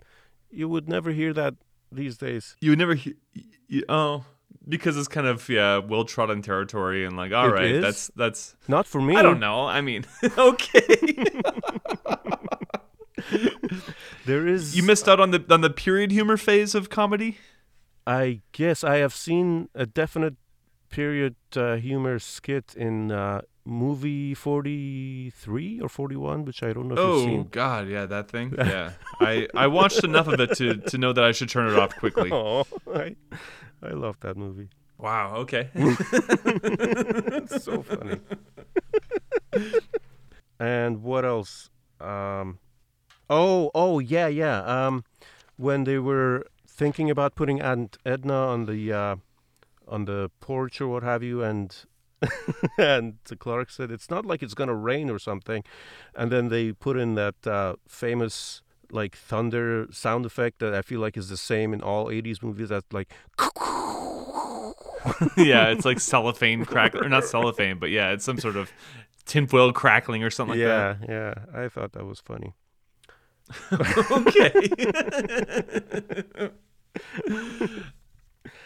[0.50, 1.56] You would never hear that
[1.92, 2.56] these days.
[2.62, 3.16] you would never hear.
[3.68, 4.24] You, oh,
[4.70, 7.82] because it's kind of yeah, well trodden territory, and like, all It right, is?
[7.82, 8.56] that's that's.
[8.70, 9.16] Not for me.
[9.18, 9.66] I don't know.
[9.68, 10.06] I mean,
[10.38, 10.86] okay.
[14.26, 17.38] There is you missed out on the on the period humor phase of comedy.
[18.08, 20.36] I guess I have seen a definite
[20.90, 27.00] period uh, humor skit in uh, movie 43 or 41, which I don't know if
[27.00, 27.48] you've Oh seen.
[27.52, 28.54] God, yeah, that thing.
[28.58, 31.78] Yeah, I I watched enough of it to to know that I should turn it
[31.80, 32.30] off quickly.
[32.34, 33.16] Oh, I,
[33.84, 34.70] I love that movie.
[34.98, 35.36] Wow.
[35.38, 35.70] Okay.
[35.76, 38.20] It's so funny.
[40.60, 41.70] and what else?
[42.00, 42.60] Um,
[43.30, 44.62] oh, oh, yeah, yeah.
[44.64, 45.04] Um,
[45.58, 49.16] when they were thinking about putting Aunt Edna on the uh,
[49.88, 51.76] on the porch or what have you, and
[52.78, 55.64] and Clark said it's not like it's gonna rain or something,
[56.16, 58.62] and then they put in that uh, famous
[58.92, 62.70] like thunder sound effect that I feel like is the same in all '80s movies.
[62.70, 63.14] That's like
[65.38, 68.72] yeah, it's like cellophane crack or not cellophane, but yeah, it's some sort of
[69.26, 70.98] tinfoil crackling or something like that.
[71.08, 71.64] yeah, yeah.
[71.64, 72.54] I thought that was funny.
[73.72, 74.70] Okay.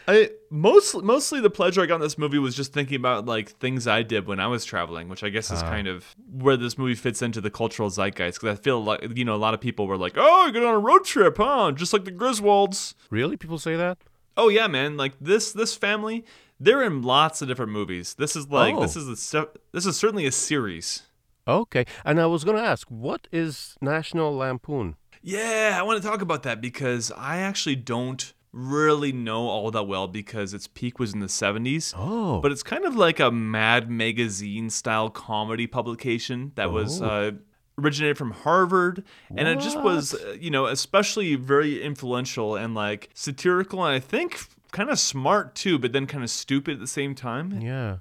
[0.07, 3.49] I most mostly the pleasure I got in this movie was just thinking about like
[3.59, 5.69] things I did when I was traveling, which I guess is Ah.
[5.69, 8.39] kind of where this movie fits into the cultural zeitgeist.
[8.41, 10.65] Because I feel like you know a lot of people were like, "Oh, you're going
[10.65, 12.95] on a road trip, huh?" Just like the Griswolds.
[13.11, 13.99] Really, people say that?
[14.35, 14.97] Oh yeah, man!
[14.97, 16.25] Like this this family,
[16.59, 18.15] they're in lots of different movies.
[18.15, 18.81] This is like Oh.
[18.81, 21.03] this is a this is certainly a series.
[21.49, 21.85] Okay.
[22.05, 24.95] And I was going to ask, what is National Lampoon?
[25.21, 29.83] Yeah, I want to talk about that because I actually don't really know all that
[29.83, 31.93] well because its peak was in the 70s.
[31.97, 32.39] Oh.
[32.41, 37.05] But it's kind of like a Mad Magazine style comedy publication that was Oh.
[37.05, 37.31] uh,
[37.77, 39.03] originated from Harvard.
[39.35, 43.99] And it just was, uh, you know, especially very influential and like satirical and I
[43.99, 44.39] think
[44.71, 47.59] kind of smart too, but then kind of stupid at the same time.
[47.61, 47.97] yeah.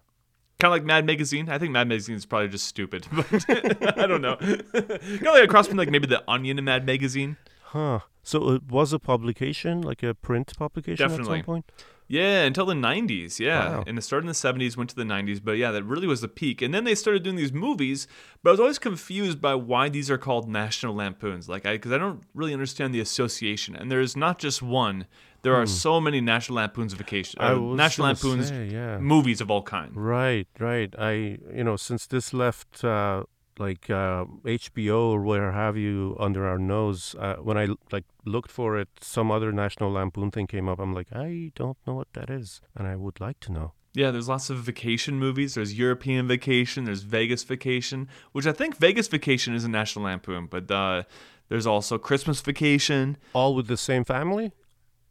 [0.60, 1.48] Kind of like Mad Magazine.
[1.48, 4.36] I think Mad Magazine is probably just stupid, but I don't know.
[4.36, 7.36] kind of like a cross between like maybe the Onion and Mad Magazine.
[7.62, 8.00] Huh.
[8.24, 11.38] So it was a publication, like a print publication at Definitely.
[11.38, 11.72] some point?
[12.08, 13.38] Yeah, until the 90s.
[13.38, 13.68] Yeah.
[13.68, 13.84] Wow.
[13.86, 15.40] And it started in the 70s, went to the 90s.
[15.44, 16.62] But yeah, that really was the peak.
[16.62, 18.08] And then they started doing these movies.
[18.42, 21.48] But I was always confused by why these are called National Lampoons.
[21.48, 23.76] Like, I, because I don't really understand the association.
[23.76, 25.06] And there's not just one,
[25.48, 27.72] there are so many National Lampoons vacation, Hmm.
[27.72, 28.98] Uh, National Lampoons say, yeah.
[28.98, 29.94] movies of all kinds.
[29.96, 30.94] Right, right.
[30.98, 31.12] I,
[31.58, 33.24] you know, since this left uh,
[33.58, 38.50] like uh, HBO or where have you under our nose, uh, when I like looked
[38.50, 40.78] for it, some other National Lampoon thing came up.
[40.78, 43.72] I'm like, I don't know what that is, and I would like to know.
[43.94, 45.54] Yeah, there's lots of vacation movies.
[45.54, 46.84] There's European Vacation.
[46.84, 50.46] There's Vegas Vacation, which I think Vegas Vacation is a National Lampoon.
[50.46, 51.02] But uh,
[51.48, 53.16] there's also Christmas Vacation.
[53.32, 54.52] All with the same family?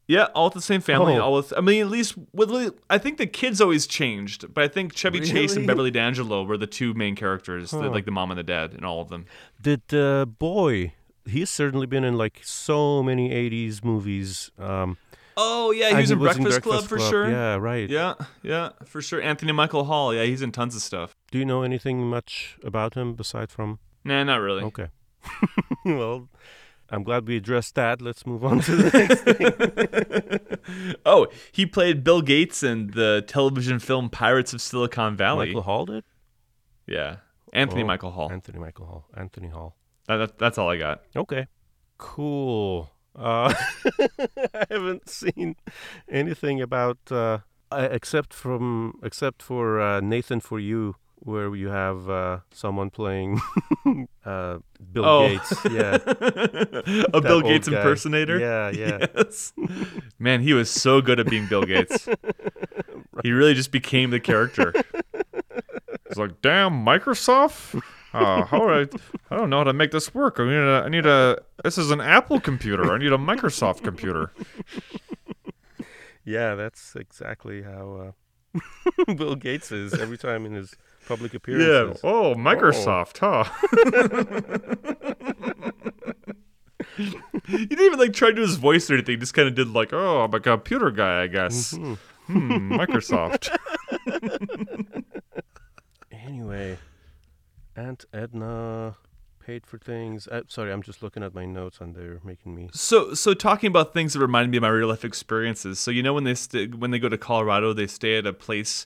[0.08, 1.16] Yeah, all with the same family.
[1.16, 1.22] Oh.
[1.22, 2.49] All with, I mean, at least with.
[2.89, 6.58] I think the kids always changed, but I think Chevy Chase and Beverly D'Angelo were
[6.58, 9.26] the two main characters, the, like the mom and the dad, and all of them.
[9.62, 10.93] Did the boy?
[11.26, 14.49] He's certainly been in like so many '80s movies.
[14.58, 14.97] Um,
[15.39, 17.30] Oh yeah, he was in was Breakfast, Club for sure.
[17.30, 17.88] Yeah, right.
[17.88, 19.22] yeah, yeah, for sure.
[19.22, 20.12] Anthony Michael Hall.
[20.12, 21.16] Yeah, he's in tons of stuff.
[21.30, 23.78] Do you know anything much about him beside from?
[24.03, 24.64] Nah, not really.
[24.64, 24.88] Okay.
[25.86, 26.28] well,
[26.89, 28.01] I'm glad we addressed that.
[28.01, 30.57] Let's move on to the next
[30.88, 30.97] thing.
[31.05, 35.47] oh, he played Bill Gates in the television film Pirates of Silicon Valley.
[35.47, 36.03] Michael Hall did.
[36.85, 37.17] Yeah,
[37.51, 38.31] Anthony Oh, Michael Hall.
[38.31, 39.05] Anthony Michael Hall.
[39.15, 39.75] Anthony Hall.
[40.07, 41.01] That, that- that's all I got.
[41.15, 41.47] Okay.
[41.97, 42.89] Cool.
[43.15, 43.53] Uh,
[44.53, 45.55] I haven't seen
[46.07, 47.39] anything about uh,
[47.71, 53.41] uh, except from except for uh, Nathan for you, where you have uh, someone playing
[54.26, 54.59] uh,
[54.93, 55.28] Bill Oh.
[55.28, 55.53] Gates.
[55.72, 55.93] Yeah.
[55.95, 55.99] a
[57.11, 57.78] That Bill Gates guy.
[57.78, 58.39] impersonator.
[58.39, 59.05] Yeah, yeah.
[59.15, 59.53] Yes.
[60.20, 62.07] Man, he was so good at being Bill Gates.
[63.24, 64.74] He really just became the character.
[66.07, 67.82] He's like, damn, Microsoft?
[68.13, 68.88] Uh, how I,
[69.30, 70.39] I don't know how to make this work.
[70.39, 72.93] I need a, I need a, this is an Apple computer.
[72.93, 74.32] I need a Microsoft computer.
[76.24, 78.13] Yeah, that's exactly how
[79.07, 80.76] uh, Bill Gates is every time in his
[81.08, 81.93] public Yeah.
[82.03, 83.43] Oh, Microsoft, huh?
[87.47, 89.14] he didn't even like try to do his voice or anything.
[89.14, 91.74] He just kind of did like, oh, I'm a computer guy, I guess.
[91.74, 91.93] Mm-hmm.
[92.28, 93.55] Hmm, Microsoft.
[96.28, 96.78] Anyway,
[97.78, 98.97] Aunt Edna
[99.39, 100.28] paid for things.
[100.28, 102.70] Uh, sorry, I'm just looking at my notes and they're making me.
[102.74, 105.80] So, so talking about things that remind me of my real life experiences.
[105.80, 108.34] So you know when they st- when they go to Colorado, they stay at a
[108.34, 108.86] place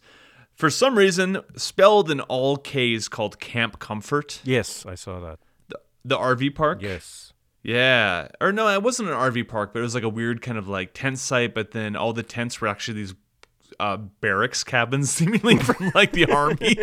[0.62, 5.40] for some reason spelled in all K's called Kamp Komfort, Yes, I saw that.
[5.70, 6.84] the, the RV park.
[6.84, 7.34] Yes.
[7.64, 10.60] Yeah, or no, it wasn't an RV park, but it was like a weird kind
[10.60, 11.56] of like tent site.
[11.56, 13.16] But then all the tents were actually these
[13.80, 16.76] uh, barracks cabins, seemingly from like the army.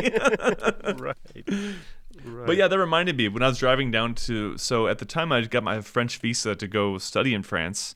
[1.01, 2.47] right.
[2.47, 4.59] But yeah, that reminded me when I was driving down to.
[4.59, 7.95] So at the time, I got my French visa to go study in France.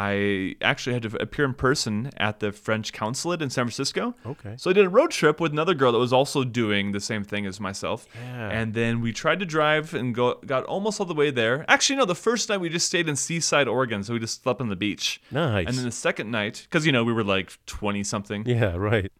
[0.00, 4.14] I actually had to appear in person at the French consulate in San Francisco.
[4.24, 4.54] Okay.
[4.56, 7.22] So I did a road trip with another girl that was also doing the same
[7.22, 8.06] thing as myself.
[8.14, 8.48] Yeah.
[8.48, 11.66] And then we tried to drive and go got almost all the way there.
[11.68, 14.62] Actually, no, the first night we just stayed in Seaside, Oregon, so we just slept
[14.62, 15.20] on the beach.
[15.30, 15.66] Nice.
[15.66, 19.12] And then the second night, because you know we were like twenty something, yeah, right.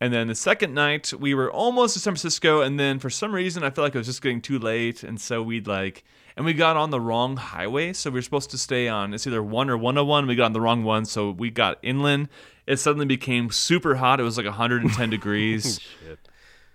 [0.00, 3.34] And then the second night, we were almost to San Francisco, and then for some
[3.34, 6.04] reason, I felt like it was just getting too late, and so we'd like,
[6.36, 9.26] and we got on the wrong highway, so we were supposed to stay on it's
[9.26, 10.26] either one or 101.
[10.26, 12.28] We got on the wrong one, so we got inland.
[12.66, 14.20] It suddenly became super hot.
[14.20, 15.80] It was like 110 degrees.
[16.06, 16.18] Shit.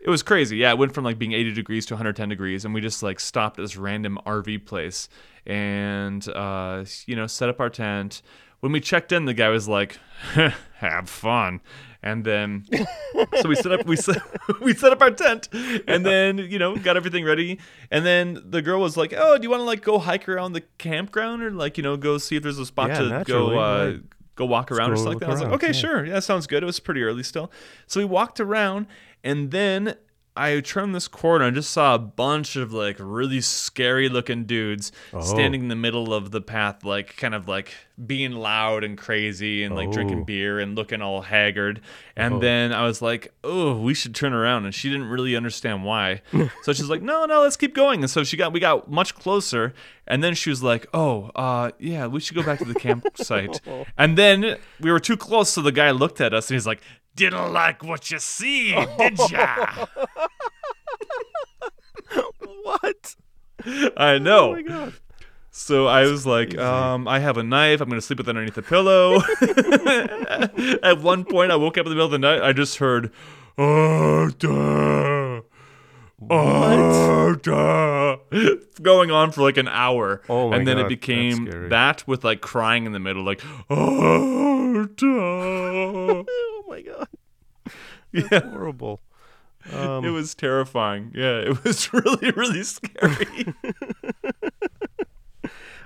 [0.01, 0.57] It was crazy.
[0.57, 3.21] Yeah, it went from like being 80 degrees to 110 degrees, and we just like
[3.21, 5.07] stopped at this random RV place
[5.45, 8.21] and uh, you know set up our tent.
[8.59, 9.97] When we checked in, the guy was like,
[10.75, 11.61] "Have fun,"
[12.03, 12.65] and then
[13.41, 14.21] so we set up we set
[14.61, 15.47] we set up our tent,
[15.87, 19.43] and then you know got everything ready, and then the girl was like, "Oh, do
[19.43, 22.35] you want to like go hike around the campground or like you know go see
[22.35, 24.01] if there's a spot Yeah, to go uh, right.
[24.35, 25.71] go walk around or something like that?" I was like, "Okay, yeah.
[25.73, 27.49] sure, yeah, sounds good." It was pretty early still,
[27.87, 28.85] so we walked around,
[29.23, 29.95] and then
[30.35, 34.91] I turned this corner and just saw a bunch of like really scary looking dudes
[35.13, 35.21] Oh.
[35.21, 37.73] standing in the middle of the path, like kind of like
[38.03, 40.23] being loud and crazy and like drinking Oh.
[40.23, 41.81] beer and looking all haggard.
[42.15, 42.39] And Oh.
[42.39, 44.65] then I was like, oh, we should turn around.
[44.65, 46.21] And she didn't really understand why.
[46.63, 48.01] so she's like, no, no, let's keep going.
[48.01, 49.73] And so she got, we got much closer.
[50.07, 53.61] And then she was like, oh, uh, yeah, we should go back to the campsite.
[53.97, 55.51] and then we were too close.
[55.51, 56.81] So the guy looked at us and he's like,
[57.15, 59.85] didn't like what you see, did ya?
[62.63, 63.15] What?
[63.97, 64.49] I know.
[64.49, 64.93] Oh my god.
[65.55, 67.79] So I was like, um, I have a knife.
[67.79, 69.17] I'm gonna sleep with it underneath the pillow.
[70.83, 72.41] At one point, I woke up in the middle of the night.
[72.41, 73.11] I just heard,
[73.57, 75.43] Arda,
[76.27, 78.19] Arda,
[78.81, 80.23] going on for like an hour.
[80.27, 83.43] Oh my And then God, it became that with like crying in the middle, like
[83.69, 85.03] Arda.
[86.63, 87.07] Oh my god.
[88.11, 89.01] yeah, Horrible.
[89.71, 91.11] Um, it was terrifying.
[91.15, 93.53] Yeah, it was really, really scary.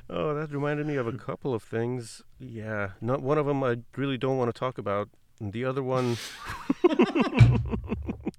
[0.09, 2.21] Oh, that reminded me of a couple of things.
[2.39, 5.09] Yeah, not one of them I really don't want to talk about.
[5.41, 6.15] And the other one,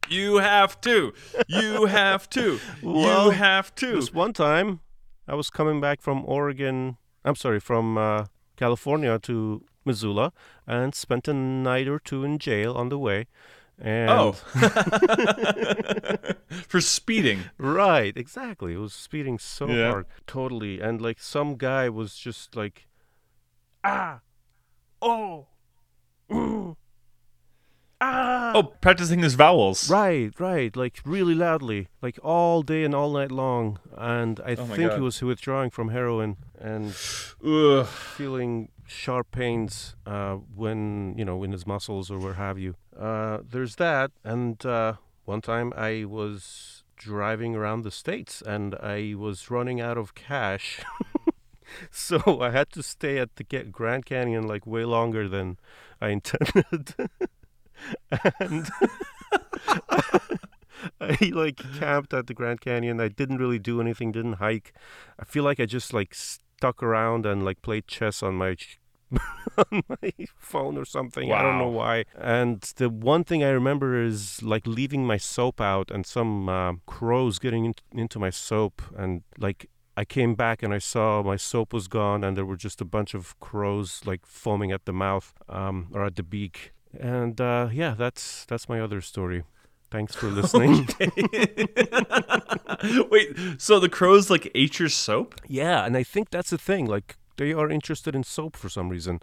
[0.09, 1.13] You have to.
[1.47, 2.59] You have to.
[2.83, 3.93] Well, you have to.
[3.97, 4.81] this one time,
[5.27, 6.97] I was coming back from Oregon.
[7.25, 8.25] I'm sorry, from uh,
[8.57, 10.33] California to Missoula,
[10.67, 13.27] and spent a night or two in jail on the way.
[13.81, 14.33] And Oh.
[16.69, 17.45] For speeding.
[17.59, 18.75] Right, exactly.
[18.75, 19.91] It was speeding so Yeah.
[19.91, 20.07] hard.
[20.27, 20.81] Totally.
[20.81, 22.87] And like some guy was just like
[23.85, 24.21] ah
[25.01, 25.47] oh
[28.01, 29.91] ah Oh, practicing his vowels.
[29.91, 30.75] Right, right.
[30.77, 31.89] Like really loudly.
[32.03, 33.79] Like all day and all night long.
[33.97, 34.95] And I Oh think God.
[34.97, 36.95] he was withdrawing from heroin and
[37.45, 37.87] Ugh.
[37.87, 42.75] feeling sharp pains uh, when you know in his muscles or where have you.
[42.99, 49.15] Uh, there's that, and uh, one time I was driving around the states and I
[49.17, 50.81] was running out of cash,
[51.91, 55.59] so I had to stay at the Grand Canyon like way longer than
[56.01, 56.95] I intended.
[58.41, 58.69] and
[61.01, 63.01] I like camped at the Grand Canyon.
[63.01, 64.73] I didn't really do anything, didn't hike.
[65.19, 66.15] I feel like I just like
[66.59, 68.57] stuck around and like played chess on my
[69.71, 71.33] on my phone or something.
[71.33, 72.05] I don't know why.
[72.17, 76.73] And the one thing I remember is like leaving my soap out and some uh,
[76.87, 81.37] crows getting in- into my soap and like I came back and I saw my
[81.37, 84.93] soap was gone and there were just a bunch of crows like foaming at the
[84.93, 86.73] mouth um, or at the beak.
[86.99, 89.45] And uh, yeah, that's that's my other story.
[89.91, 90.87] Thanks for listening.
[93.11, 95.35] Wait, so the crows like ate your soap?
[95.47, 96.87] Yeah, and I think that's the thing.
[96.87, 99.21] Like they are interested in soap for some reason,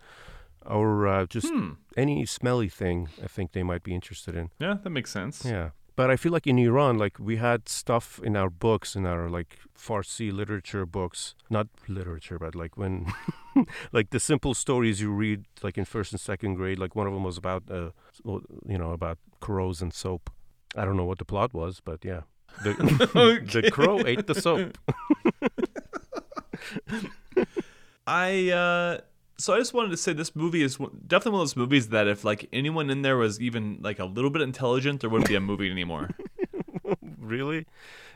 [0.66, 1.72] or uh, just Hmm.
[1.96, 3.10] any smelly thing.
[3.24, 4.50] I think they might be interested in.
[4.60, 5.46] Yeah, that makes sense.
[5.46, 9.06] Yeah, But I feel like in Iran, like we had stuff in our books, in
[9.06, 13.14] our like Farsi literature books, not literature, but like when,
[13.92, 16.80] like the simple stories you read, like in first and second grade.
[16.80, 17.92] Like one of them was about, uh,
[18.68, 20.30] you know, about crows and soap.
[20.76, 22.22] I don't know what the plot was, but yeah,
[22.64, 22.74] the
[23.62, 24.78] the crow ate the soap.
[28.08, 29.02] I uh
[29.38, 32.08] so I just wanted to say this movie is definitely one of those movies that
[32.08, 35.36] if like anyone in there was even like a little bit intelligent, there wouldn't be
[35.36, 36.12] a movie anymore.
[37.20, 37.66] really?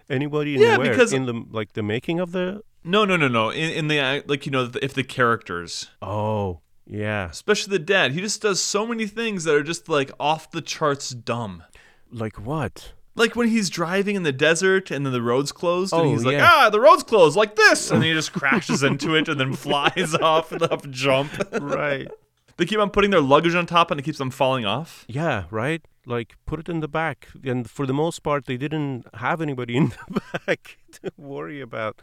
[0.10, 0.92] Anybody in Yeah, where?
[0.92, 3.50] because- in the like the making of the No, no, no, no.
[3.50, 7.30] In, in the uh, like you know if the characters, Oh, yeah.
[7.30, 10.62] especially the dad, he just does so many things that are just like off the
[10.62, 11.64] charts dumb.
[12.12, 12.94] Like what?
[13.16, 16.24] Like when he's driving in the desert and then the road's closed and Oh, he's
[16.24, 16.50] like, yeah.
[16.52, 19.54] ah, the road's closed like this, and then he just crashes into it and then
[19.54, 21.32] flies off and up jump.
[21.60, 22.08] Right.
[22.58, 25.06] they keep on putting their luggage on top and it keeps them falling off.
[25.08, 25.82] Yeah, right?
[26.06, 27.28] Like put it in the back.
[27.44, 32.02] And for the most part they didn't have anybody in the back to worry about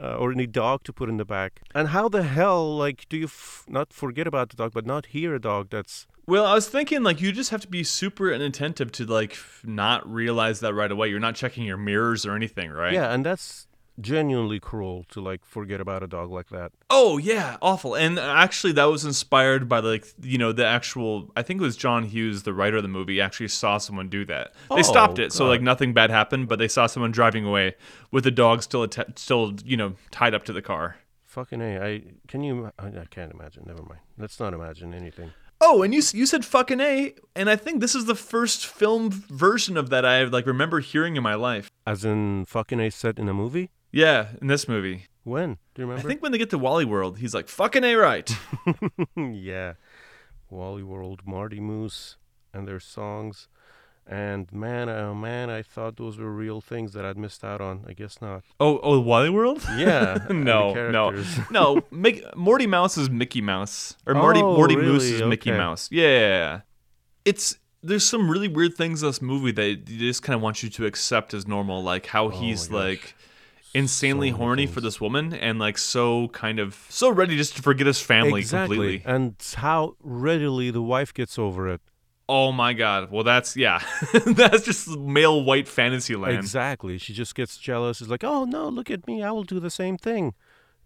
[0.00, 1.60] uh, or any dog to put in the back.
[1.74, 5.06] And how the hell like do you f- not forget about the dog but not
[5.06, 8.30] hear a dog that's Well, I was thinking like you just have to be super
[8.30, 11.08] inattentive to like not realize that right away.
[11.08, 12.92] You're not checking your mirrors or anything, right?
[12.92, 13.66] Yeah, and that's
[14.00, 16.72] genuinely cruel to like forget about a dog like that.
[16.88, 17.94] Oh yeah, awful.
[17.96, 21.30] And uh, actually, that was inspired by like you know the actual.
[21.36, 24.24] I think it was John Hughes, the writer of the movie, actually saw someone do
[24.26, 24.52] that.
[24.70, 26.48] They Oh, stopped it, so like nothing bad happened.
[26.48, 27.74] But they saw someone driving away
[28.12, 30.96] with the dog still atta- still you know tied up to the car.
[31.26, 31.80] Fucking A.
[31.84, 33.64] I can you I, I can't imagine.
[33.66, 34.00] Never mind.
[34.18, 35.32] Let's not imagine anything.
[35.64, 39.10] Oh, and you you said fucking a, and I think this is the first film
[39.10, 41.70] version of that I like remember hearing in my life.
[41.86, 43.70] As in fucking A set in a movie?
[43.92, 45.06] Yeah, in this movie.
[45.22, 45.58] When?
[45.74, 46.04] Do you remember?
[46.04, 48.28] I think when they get to Wally World, he's like fucking a right.
[49.16, 49.74] yeah.
[50.50, 52.16] Wally World, Marty Moose,
[52.52, 53.46] and their songs.
[54.12, 57.84] And man, oh man, I thought those were real things that I'd missed out on.
[57.88, 58.42] I guess not.
[58.60, 59.62] oh, oh, Wally World.
[59.78, 60.18] Yeah.
[60.30, 61.10] no, no,
[61.50, 61.80] no.
[61.90, 65.14] Mick, Morty Mouse is Mickey Mouse, or Morty Oh, Morty Moose really?
[65.14, 65.88] is Mickey Mouse.
[65.90, 66.60] Yeah,
[67.24, 70.62] it's there's some really weird things in this movie that you just kind of want
[70.62, 72.80] you to accept as normal, like how oh he's Oh gosh.
[72.84, 73.14] like
[73.74, 77.62] insanely So horny for this woman and like so kind of so ready just to
[77.62, 78.76] forget his family exactly.
[78.76, 79.10] completely.
[79.10, 81.80] And how readily the wife gets over it.
[82.28, 83.10] Oh my god.
[83.10, 83.82] Well, that's yeah,
[84.26, 86.36] that's just male white fantasy land.
[86.36, 86.98] Exactly.
[86.98, 88.00] She just gets jealous.
[88.00, 89.22] It's like, oh no, look at me.
[89.22, 90.34] I will do the same thing.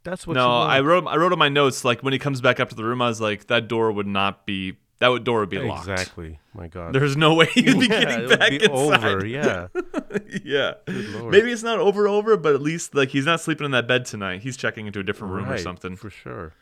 [0.02, 0.34] That's what.
[0.34, 2.74] no, I wrote I wrote in my notes like when he comes back up to
[2.74, 5.58] the room, I was like that door would not be that would, door would be
[5.58, 5.88] locked.
[5.88, 6.38] Exactly.
[6.54, 6.94] My God.
[6.94, 9.04] There's no way you'd be yeah, getting it would back be inside.
[9.04, 9.26] over.
[9.26, 9.66] Yeah.
[10.44, 10.74] yeah.
[10.86, 14.06] Maybe it's not over over, but at least like he's not sleeping in that bed
[14.06, 14.40] tonight.
[14.40, 15.96] He's checking into a different room or something.
[15.96, 16.54] For sure.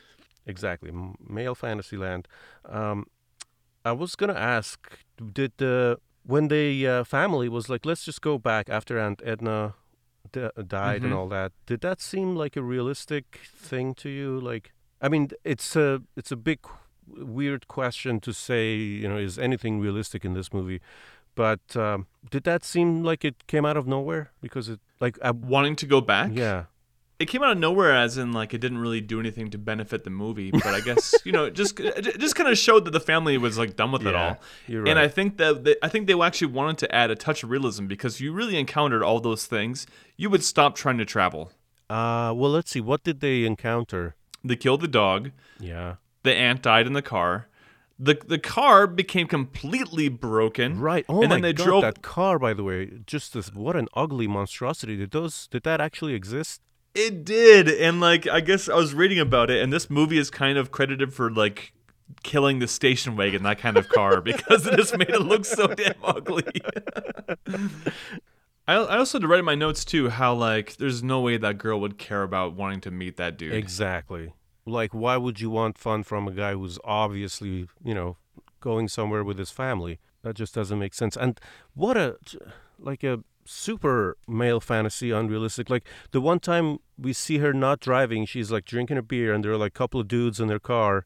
[0.45, 0.89] Exactly.
[0.89, 2.27] M- Male Fantasyland.
[2.67, 3.07] Um,
[3.85, 4.97] I was gonna ask,
[5.33, 9.75] did the when the uh, family was like, let's just go back after Aunt Edna
[10.31, 11.17] d- died and Mhm.
[11.17, 11.51] all that?
[11.67, 14.39] Did that seem like a realistic thing to you?
[14.39, 16.59] Like, I mean, it's a it's a big
[17.07, 18.75] weird question to say.
[18.75, 20.79] You know, is anything realistic in this movie?
[21.35, 24.31] But um, did that seem like it came out of nowhere?
[24.41, 26.31] Because it like I, Wanting to go back?
[26.33, 26.63] yeah.
[27.17, 30.03] It came out of nowhere as in like it didn't really do anything to benefit
[30.03, 32.91] the movie, but I guess, you know, it just it just kind of showed that
[32.91, 34.37] the family was like done with it Yeah, all.
[34.67, 34.99] you're And.
[34.99, 37.85] I think that they, I think they actually wanted to add a touch of realism
[37.87, 39.87] because you really encountered all those things,
[40.17, 41.51] you would stop trying to travel.
[41.89, 42.81] Uh, well, let's see.
[42.81, 44.15] What did they encounter?
[44.43, 45.31] They killed the dog.
[45.59, 45.95] Yeah.
[46.23, 47.47] The ant died in the car.
[47.97, 50.81] The the car became completely broken.
[50.81, 51.05] Right.
[51.07, 53.53] Oh and my then they god, drove that car, by the way, just this.
[53.53, 54.97] What an ugly monstrosity!
[54.97, 55.47] Did those?
[55.47, 56.59] Did that actually exist?
[56.95, 60.29] It did, and like I guess I was reading about it, and this movie is
[60.29, 61.73] kind of credited for like
[62.23, 65.67] killing the station wagon, that kind of car, because it just made it look so
[65.75, 66.43] damn ugly.
[68.67, 71.37] I, I also had to write in my notes too how like there's no way
[71.37, 73.53] that girl would care about wanting to meet that dude.
[73.53, 74.33] Exactly.
[74.65, 78.17] Like, why would you want fun from a guy who's obviously, you know,
[78.61, 79.99] going somewhere with his family?
[80.23, 81.15] That just doesn't make sense.
[81.15, 81.39] And
[81.75, 82.17] what a,
[82.79, 85.69] like a super male fantasy, unrealistic.
[85.69, 89.43] Like the one time we see her not driving, she's like drinking a beer, and
[89.43, 91.05] there are like a couple of dudes in their car.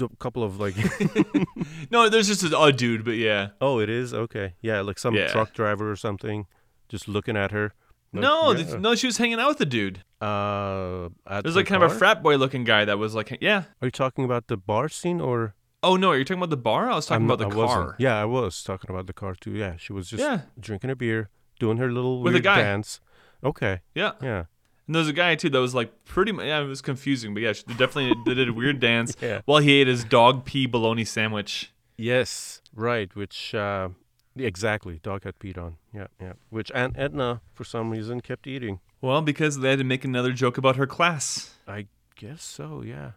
[0.00, 0.74] A couple of like,
[1.90, 3.48] No, there's just a, a dude, but yeah.
[3.60, 5.28] oh, it is okay, yeah, like some Yeah.
[5.28, 6.46] truck driver or something,
[6.88, 7.74] just looking at her.
[8.14, 8.76] Like, no, yeah.
[8.76, 10.02] no, she was hanging out with the dude.
[10.20, 11.08] Uh,
[11.42, 13.64] There's the like kind of a frat boy looking guy that was like, yeah.
[13.80, 15.54] Are you talking about the bar scene or?
[15.82, 16.90] Oh no, you're you talking about the bar?
[16.90, 17.86] I was talking I'm about the I wasn't.
[17.88, 17.96] car.
[17.98, 19.52] Yeah, I was talking about the car too.
[19.52, 20.42] Yeah, she was just Yeah.
[20.58, 21.28] drinking a beer,
[21.62, 22.56] doing her little With a weird guy.
[22.62, 23.00] dance.
[23.44, 24.12] Okay, Yeah.
[24.20, 24.44] yeah,
[24.86, 26.44] And there's a guy too that was like pretty much.
[26.46, 29.40] Yeah, it was confusing, but yeah, she definitely did a weird dance Yeah.
[29.44, 31.72] while he ate his dog pee bologna sandwich.
[31.96, 33.14] yes, right.
[33.14, 33.90] Which uh,
[34.36, 34.98] Exactly.
[35.02, 35.76] Dog had peed on.
[35.94, 36.32] Yeah, yeah.
[36.50, 38.80] Which Aunt Edna, for some reason, kept eating.
[39.02, 41.54] Well, because they had to make another joke about her class.
[41.68, 41.86] I
[42.16, 42.82] guess so.
[42.82, 43.10] Yeah.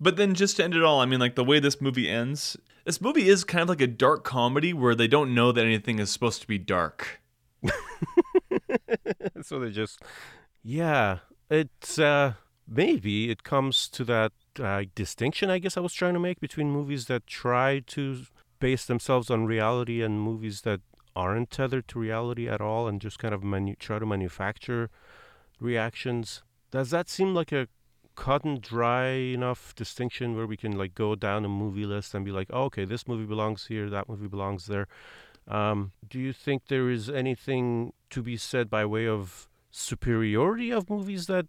[0.00, 2.56] But then just to end it all, I mean, like the way this movie ends,
[2.84, 6.00] this movie is kind of like a dark comedy where they don't know that anything
[6.00, 7.20] is supposed to be dark.
[9.42, 10.00] so they just,
[10.62, 11.18] yeah.
[11.50, 12.34] It's uh
[12.66, 16.70] maybe it comes to that uh, distinction I guess I was trying to make between
[16.70, 18.24] movies that try to
[18.60, 20.80] base themselves on reality and movies that
[21.14, 24.88] aren't tethered to reality at all and just kind of manu- try to manufacture
[25.60, 26.42] reactions.
[26.70, 27.68] Does that seem like a
[28.14, 32.24] cut and dry enough distinction where we can like go down a movie list and
[32.24, 34.86] be like, oh, okay, this movie belongs here, that movie belongs there?
[35.48, 40.88] Um, do you think there is anything to be said by way of superiority of
[40.88, 41.46] movies that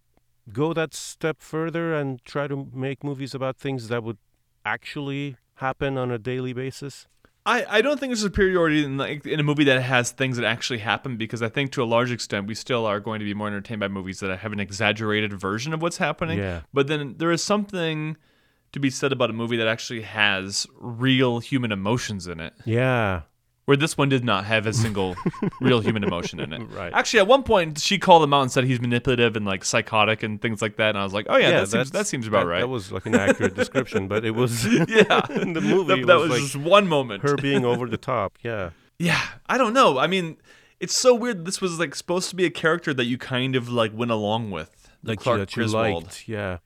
[0.51, 4.17] go that step further and try to make movies about things that would
[4.65, 7.07] actually happen on a daily basis?
[7.45, 10.45] I, I don't think there's superiority in, like, in a movie that has things that
[10.45, 13.33] actually happen because I think to a large extent we still are going to be
[13.33, 16.39] more entertained by movies that have an exaggerated version of what's happening.
[16.39, 16.61] Yeah.
[16.73, 18.15] But then there is something
[18.71, 22.53] to be said about a movie that actually has real human emotions in it.
[22.65, 23.23] Yeah.
[23.65, 25.15] Where this one did not have a single
[25.61, 26.61] real human emotion in it.
[26.69, 26.91] Right.
[26.91, 30.21] Actually, at one point she called him out and said he's manipulative and like psychotic
[30.21, 32.41] and things like that, and I was like, oh yeah, that seems that seems about
[32.41, 32.59] that- right.
[32.59, 36.01] That was like an accurate description, but it was yeah, in the movie.
[36.01, 37.23] that, that was, was like just one moment.
[37.23, 38.37] her being over the top.
[38.43, 38.71] Yeah.
[38.99, 39.97] Yeah, I don't know.
[39.97, 40.37] I mean,
[40.81, 41.45] it's so weird.
[41.45, 44.51] This was like supposed to be a character that you kind of like went along
[44.51, 46.03] with, Like Clark that you Griswold.
[46.03, 46.27] liked.
[46.27, 46.57] Yeah.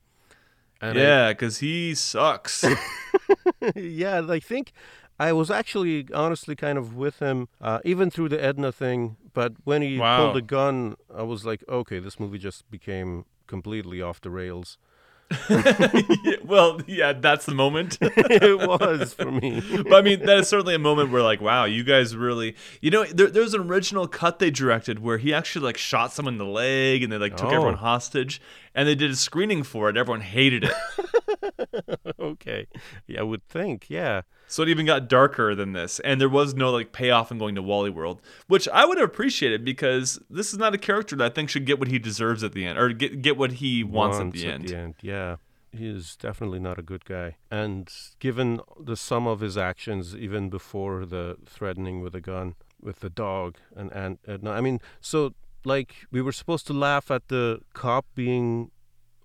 [0.81, 2.63] And Yeah, because he sucks.
[3.75, 4.73] yeah, I think
[5.19, 9.17] I was actually honestly kind of with him, uh, even through the Edna thing.
[9.33, 10.17] But when he Wow.
[10.25, 14.77] pulled the gun, I was like, okay, this movie just became completely off the rails.
[15.49, 17.97] Yeah, well, yeah, that's the moment.
[18.01, 19.61] it was for me.
[19.83, 22.89] but I mean, that is certainly a moment where, like, wow, you guys really, you
[22.91, 26.37] know, there, there's an original cut they directed where he actually like shot someone in
[26.37, 27.55] the leg and they like took Oh.
[27.55, 28.39] everyone hostage,
[28.73, 29.97] and they did a screening for it.
[29.97, 32.67] Everyone hated it, okay.
[33.07, 33.89] Yeah, I would think.
[33.89, 34.21] Yeah.
[34.47, 35.99] So it even got darker than this.
[35.99, 39.09] And there was no like payoff in going to Wally World, which I would have
[39.09, 42.43] appreciated because this is not a character that I think should get what he deserves
[42.43, 44.95] at the end or get get what he wants, at the end.
[45.01, 45.37] Yeah.
[45.71, 47.35] He is definitely not a good guy.
[47.51, 52.99] And given the sum of his actions, even before the threatening with a gun with
[53.01, 55.33] the dog and and, and I mean, so
[55.65, 58.71] like we were supposed to laugh at the cop being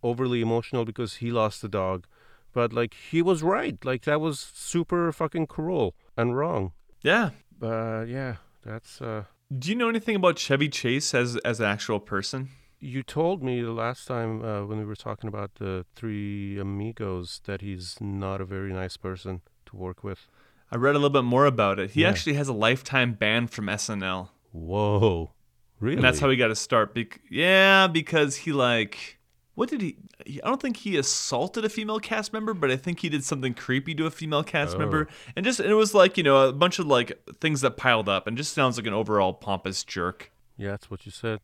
[0.02, 2.06] overly emotional because he lost the dog,
[2.52, 3.82] but like he was right.
[3.84, 6.72] Like that was super fucking cruel and wrong.
[7.02, 7.30] Yeah.
[7.58, 9.24] But yeah, that's uh
[9.56, 12.48] Do you know anything about Chevy Chase as as an actual person?
[12.80, 17.40] You told me the last time uh, when we were talking about the three amigos
[17.44, 20.26] that he's not a very nice person to work with.
[20.72, 21.90] I read a little bit more about it.
[21.92, 22.08] He Yeah.
[22.10, 24.30] actually has a lifetime ban from SNL.
[24.50, 25.30] Whoa,
[25.78, 25.96] really?
[25.96, 26.92] And that's how he got to start.
[26.94, 29.18] Bec- yeah, because he like,
[29.54, 29.96] what did he?
[30.42, 33.54] I don't think he assaulted a female cast member, but I think he did something
[33.54, 34.78] creepy to a female cast Oh.
[34.78, 38.08] member, and just it was like you know a bunch of like things that piled
[38.08, 40.32] up, and just sounds like an overall pompous jerk.
[40.56, 41.40] Yeah, that's what you said.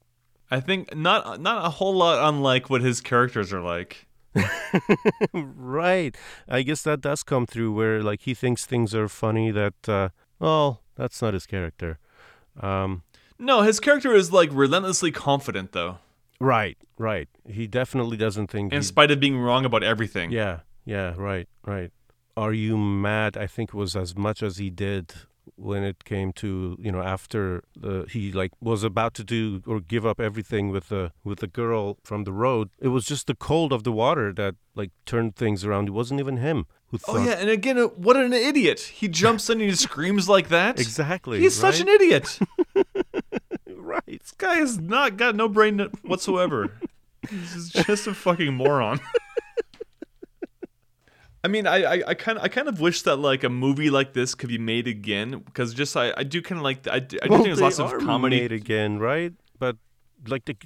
[0.51, 4.07] I think not not a whole lot unlike what his characters are like.
[5.33, 6.17] right.
[6.49, 10.09] I guess that does come through where like he thinks things are funny that uh
[10.39, 11.99] well, that's not his character.
[12.61, 13.03] Um
[13.39, 15.99] No, his character is like relentlessly confident though,
[16.41, 17.29] right, right.
[17.49, 20.31] He definitely doesn't think in he- spite of being wrong about everything.
[20.31, 21.91] Yeah, yeah, right, right.
[22.37, 23.37] Are you mad?
[23.37, 25.13] I think was as much as he did
[25.57, 29.81] when it came to you know after the he like was about to do or
[29.81, 32.69] give up everything with the with the girl from the road.
[32.81, 35.89] It was just the cold of the water that like turned things around.
[35.89, 38.81] It wasn't even him who thought, Oh yeah, and again, uh, what an idiot!
[38.81, 40.79] He jumps in and he screams like that.
[40.79, 41.41] exactly.
[41.41, 42.39] He's such an idiot.
[43.89, 44.03] right.
[44.21, 46.73] This guy has not got no brain whatsoever.
[47.29, 49.01] He's just a fucking moron.
[51.45, 53.91] I mean, I, I, I kind of I kind of wish that like a movie
[53.91, 56.99] like this could be made again because just I, I do kind of like I
[56.99, 58.41] do, I do Well, think there's they lots of are comedy.
[58.41, 59.33] made again, right?
[59.59, 59.77] But
[60.27, 60.57] like the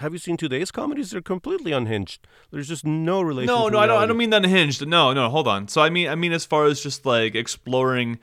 [0.00, 1.12] have you seen today's comedies?
[1.12, 2.26] They're completely unhinged.
[2.50, 3.46] There's just no relation.
[3.54, 4.02] No, to no, I don't.
[4.02, 4.86] I don't mean unhinged.
[4.86, 5.66] No, no, hold on.
[5.68, 8.18] So I mean, I mean as far as just like exploring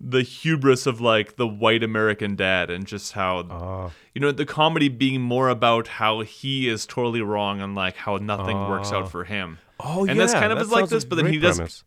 [0.00, 3.90] the hubris of like the white American dad and just how Ah.
[4.14, 8.16] you know the comedy being more about how he is totally wrong and like how
[8.16, 8.96] nothing works Ah.
[8.98, 9.58] out for him.
[9.78, 11.84] Oh, And yeah, that's kind of that is like this, but then he does- premise.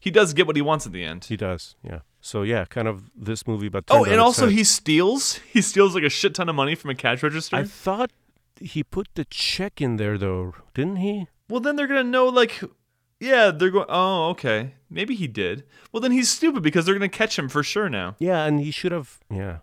[0.00, 1.24] He does get what he wants at the end.
[1.24, 2.00] He does, yeah.
[2.20, 5.34] So yeah, kind of this movie, but Oh, and also he steals.
[5.52, 7.56] He steals like a shit ton of money from a cash register.
[7.56, 8.10] I thought
[8.60, 11.26] he put the check in there though, didn't he?
[11.48, 12.62] well, then they're gonna know like
[13.20, 13.86] Yeah, they're going.
[13.88, 14.74] Oh, okay.
[14.90, 15.64] Maybe he did.
[15.92, 18.16] Well, then he's stupid because they're gonna catch him for sure now.
[18.18, 19.18] Yeah, and he should have.
[19.30, 19.58] Yeah,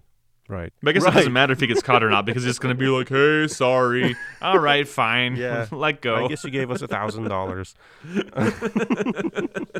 [0.47, 0.73] right.
[0.81, 1.13] But I guess right.
[1.13, 3.47] it doesn't matter if he gets caught or not because it's gonna be like, "Hey,
[3.47, 4.15] sorry.
[4.41, 5.35] All right, fine.
[5.35, 5.67] Yeah.
[5.71, 7.75] let go." I guess you gave us a thousand dollars.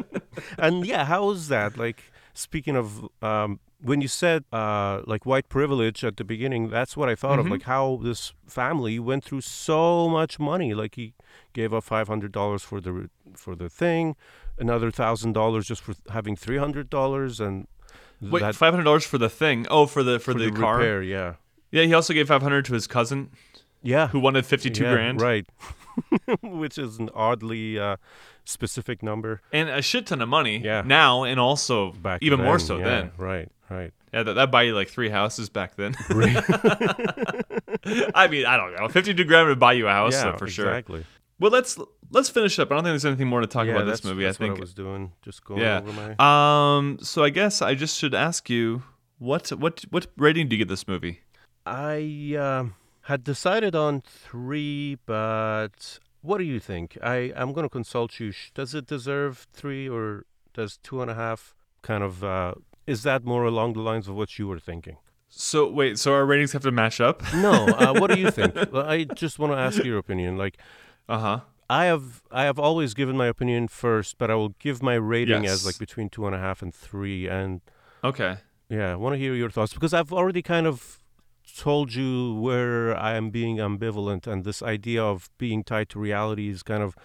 [0.57, 1.77] And yeah, how is that?
[1.77, 2.03] Like
[2.33, 7.09] speaking of um, when you said uh, like white privilege at the beginning, that's what
[7.09, 7.45] I thought of.
[7.45, 7.51] Mhm.
[7.51, 10.73] Like how this family went through so much money.
[10.73, 11.13] Like he
[11.53, 14.15] gave up five hundred dollars for the for the thing,
[14.57, 17.67] another thousand dollars just for having three hundred dollars, and
[18.21, 19.67] Wait, five hundred dollars for the thing?
[19.69, 20.77] Oh, for the for, for the, car.
[20.77, 21.03] repair.
[21.03, 21.33] Yeah,
[21.71, 23.31] Yeah, he also gave five hundred to his cousin
[23.81, 24.07] yeah.
[24.07, 25.45] who wanted fifty-two Yeah, grand Right.
[26.41, 27.97] Which is an oddly uh,
[28.45, 29.41] specific number.
[29.51, 30.57] and a shit ton of money.
[30.57, 30.81] Yeah.
[30.85, 33.11] Now and also Back even more so yeah, then.
[33.17, 33.91] Right, right.
[34.13, 35.95] Yeah, that that buy you like three houses back then.
[38.15, 38.87] I mean, I don't know.
[38.89, 40.69] Fifty-two grand would buy you a house yeah, for sure.
[40.69, 41.05] exactly.
[41.39, 41.77] Well, let's
[42.11, 42.71] let's finish up.
[42.71, 44.27] I don't think there's anything more to talk yeah, about this movie.
[44.27, 44.53] I think.
[44.53, 45.11] what I was doing.
[45.23, 45.81] Just going yeah.
[45.81, 46.77] over my.
[46.77, 46.99] Um.
[47.01, 48.83] So I guess I just should ask you
[49.17, 51.21] what what what rating do you give this movie?
[51.65, 56.97] I um had decided on three, but what do you think?
[57.03, 58.31] I I'm going to consult you.
[58.53, 62.23] Does it deserve three, or does two and a half kind of?
[62.23, 62.53] Uh,
[62.87, 64.97] is that more along the lines of what you were thinking?
[65.29, 65.97] So wait.
[65.99, 67.21] So our ratings have to match up.
[67.33, 67.51] No.
[67.67, 68.53] Uh, what do you think?
[68.71, 70.37] Well, I just want to ask your opinion.
[70.37, 70.57] Like.
[71.09, 71.39] Uh huh.
[71.69, 75.43] I have I have always given my opinion first, but I will give my rating
[75.43, 75.53] Yes.
[75.53, 77.27] as like between two and a half and three.
[77.27, 77.61] And
[78.03, 78.37] Okay.
[78.69, 80.99] yeah, I want to hear your thoughts because I've already kind of
[81.57, 86.49] told you where I am being ambivalent, and this idea of being tied to reality
[86.49, 86.95] is kind of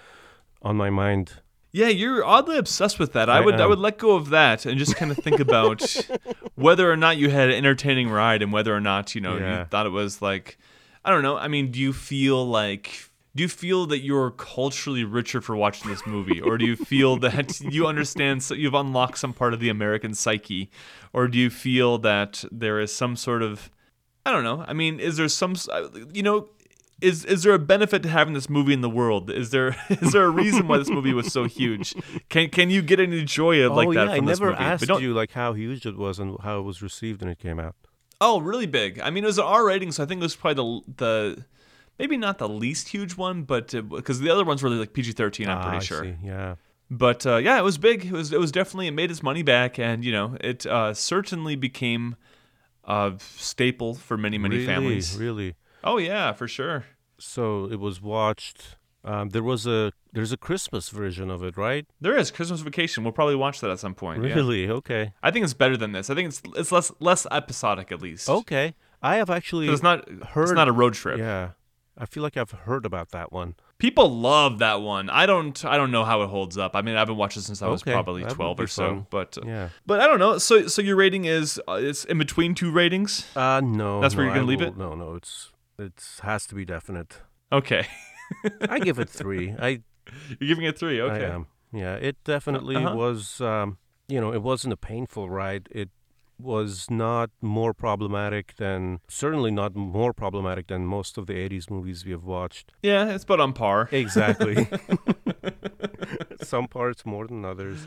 [0.62, 1.40] on my mind.
[1.70, 3.28] Yeah, you're oddly obsessed with that.
[3.28, 5.82] I, I would I would let go of that and just kind of think about
[6.54, 9.58] whether or not you had an entertaining ride and whether or not you know Yeah.
[9.60, 10.58] you thought it was like
[11.04, 11.36] I don't know.
[11.36, 15.90] I mean, do you feel like do you feel that you're culturally richer for watching
[15.90, 19.60] this movie, or do you feel that you understand so you've unlocked some part of
[19.60, 20.70] the American psyche,
[21.12, 23.70] or do you feel that there is some sort of
[24.26, 24.64] I don't know.
[24.66, 26.48] I mean, is there some uh, you know
[27.00, 29.30] is is there a benefit to having this movie in the world?
[29.30, 31.94] Is there is there a reason why this movie was so huge?
[32.28, 34.50] Can can you get any joy of like oh that yeah, from I this never
[34.52, 34.64] movie?
[34.64, 37.30] But asked don't- you like how huge it was and how it was received when
[37.30, 37.74] it came out.
[38.20, 38.98] Oh, really big.
[39.00, 40.92] I mean, it was an R rating, so I think it was probably the
[41.36, 41.44] the
[42.00, 45.48] maybe not the least huge one, but because the other ones were like PG thirteen,
[45.48, 46.04] I'm Ah, pretty I sure.
[46.04, 46.56] see, Yeah.
[46.90, 48.06] But uh, yeah, it was big.
[48.06, 50.94] It was it was definitely it made its money back, and you know it uh,
[50.94, 52.16] certainly became
[52.84, 55.16] a staple for many many really, families.
[55.16, 55.54] Really.
[55.84, 56.84] Oh yeah, for sure.
[57.18, 58.76] So it was watched.
[59.04, 61.86] Um, there was a there's a Christmas version of it, right?
[62.00, 63.04] There is Christmas Vacation.
[63.04, 64.24] We'll probably watch that at some point.
[64.24, 64.34] yeah.
[64.34, 64.68] Really?
[64.68, 65.12] Okay.
[65.22, 66.10] I think it's better than this.
[66.10, 68.28] I think it's it's less less episodic at least.
[68.28, 68.74] Okay.
[69.02, 70.44] I have actually it's not heard.
[70.44, 71.18] it's not a road trip.
[71.18, 71.50] Yeah.
[72.00, 73.54] I feel like I've heard about that one.
[73.78, 75.08] People love that one.
[75.10, 76.74] I don't I don't know how it holds up.
[76.76, 79.06] I mean, I've been watching since I was Okay, probably 12 be or so, fun.
[79.10, 79.68] but uh, Yeah.
[79.86, 80.38] but I don't know.
[80.38, 83.26] So so your rating is uh, it's in between two ratings?
[83.36, 84.00] Uh no.
[84.00, 84.76] That's where no, you're gonna I leave it?
[84.76, 87.20] No, no, it's it's has to be definite.
[87.52, 87.86] Okay.
[88.68, 89.54] I give it 3.
[89.58, 89.68] I
[90.40, 91.00] You're giving it 3.
[91.00, 91.24] Okay.
[91.26, 91.46] I am.
[91.72, 92.94] Yeah, it definitely Uh-huh.
[92.96, 95.68] was um, you know, it wasn't a painful ride.
[95.70, 95.90] It
[96.40, 102.04] was not more problematic than certainly not more problematic than most of the 80s movies
[102.04, 102.72] we have watched.
[102.82, 103.88] Yeah, it's about on par.
[103.92, 104.68] Exactly.
[106.42, 107.86] Some parts more than others.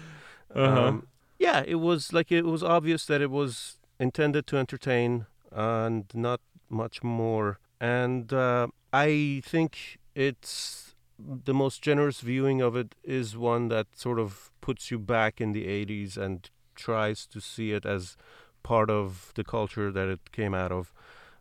[0.53, 0.87] Uh-huh.
[0.87, 1.07] Um,
[1.39, 6.41] yeah, it was like it was obvious that it was intended to entertain and not
[6.69, 7.59] much more.
[7.81, 14.19] And uh, I think it's the most generous viewing of it is one that sort
[14.19, 18.17] of puts you back in the 80s and tries to see it as
[18.61, 20.93] part of the culture that it came out of.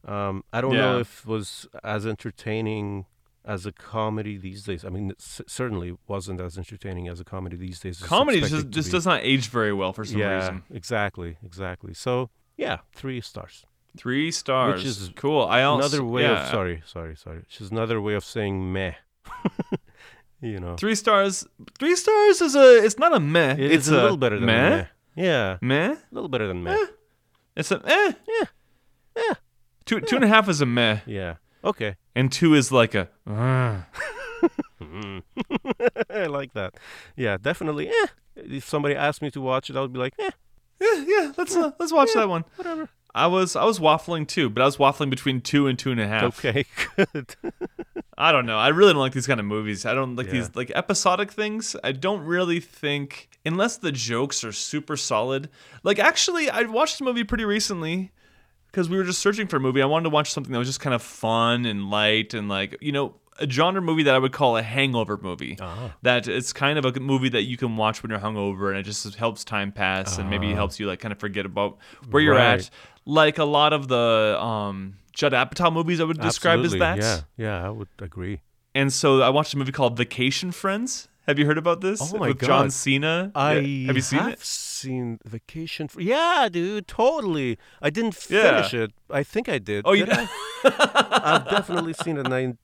[0.07, 3.05] Um, I don't know if it was as entertaining
[3.45, 4.83] as a comedy these days.
[4.83, 8.01] I mean, it c- certainly wasn't as entertaining as a comedy these days.
[8.01, 10.63] Comedy just just does not age very well for some yeah, reason.
[10.73, 11.93] exactly, exactly.
[11.93, 13.67] So yeah, three stars.
[13.97, 14.79] 3 stars.
[14.79, 15.45] Which is cool.
[15.45, 16.45] I also another way yeah.
[16.45, 17.39] of sorry, sorry, sorry.
[17.41, 18.95] Which is another way of saying meh.
[20.41, 21.47] you know, Three stars.
[21.79, 22.85] Three stars is a.
[22.85, 23.53] It's not a meh.
[23.55, 24.71] It it's is a little better than meh.
[24.71, 24.85] meh.
[25.17, 25.93] Yeah, Meh.
[25.93, 26.77] a little better than meh.
[27.57, 28.13] It's a eh.
[28.29, 28.45] Yeah.
[29.17, 29.35] Yeah.
[29.85, 31.35] Two two and a half is a meh, Yeah.
[31.65, 31.97] Okay.
[32.15, 33.09] and two is like a.
[33.27, 33.83] "Ugh."
[36.11, 36.75] I like that.
[37.17, 37.89] Yeah, definitely.
[37.89, 38.07] Eh.
[38.37, 40.31] If somebody asked me to watch it, I would be like, eh,
[40.81, 41.33] yeah, yeah.
[41.37, 42.45] Let's uh, let's watch that one.
[42.57, 42.89] whatever.
[43.15, 46.01] I was I was waffling too, but I was waffling between two and two and
[46.01, 46.39] a half.
[46.45, 46.65] Okay,
[46.97, 47.35] good.
[48.17, 48.59] I don't know.
[48.59, 49.85] I really don't like these kind of movies.
[49.87, 50.33] I don't like Yeah.
[50.35, 51.75] these like episodic things.
[51.83, 55.49] I don't really think unless the jokes are super solid.
[55.83, 58.13] Like actually, I watched this movie pretty recently
[58.67, 59.83] because we were just searching for a movie.
[59.83, 62.77] I wanted to watch something that was just kind of fun and light and like
[62.81, 65.57] you know a genre movie that I would call a hangover movie.
[65.63, 65.95] Ah.
[66.03, 68.83] That it's kind of a movie that you can watch when you're hungover, and it
[68.83, 71.79] just helps time pass, and maybe helps you like kind of forget about
[72.11, 72.61] where you're Right.
[72.61, 72.71] at.
[73.07, 77.27] Like a lot of the um, Judd Apatow movies, I would describe Absolutely, as that.
[77.39, 78.41] Yeah, yeah, I would agree.
[78.75, 81.09] And so I watched a movie called Vacation Friends.
[81.27, 82.01] Have you heard about this?
[82.01, 83.31] Oh my With John Cena.
[83.35, 83.87] I Yeah.
[83.89, 84.41] have you seen have it?
[84.41, 85.89] seen Vacation.
[85.89, 87.59] Fr- yeah, dude, totally.
[87.83, 88.63] I didn't Yeah.
[88.63, 88.93] finish it.
[89.11, 89.83] I think I did.
[89.87, 90.29] Oh, you Did I?
[91.45, 92.55] I've definitely seen it, and I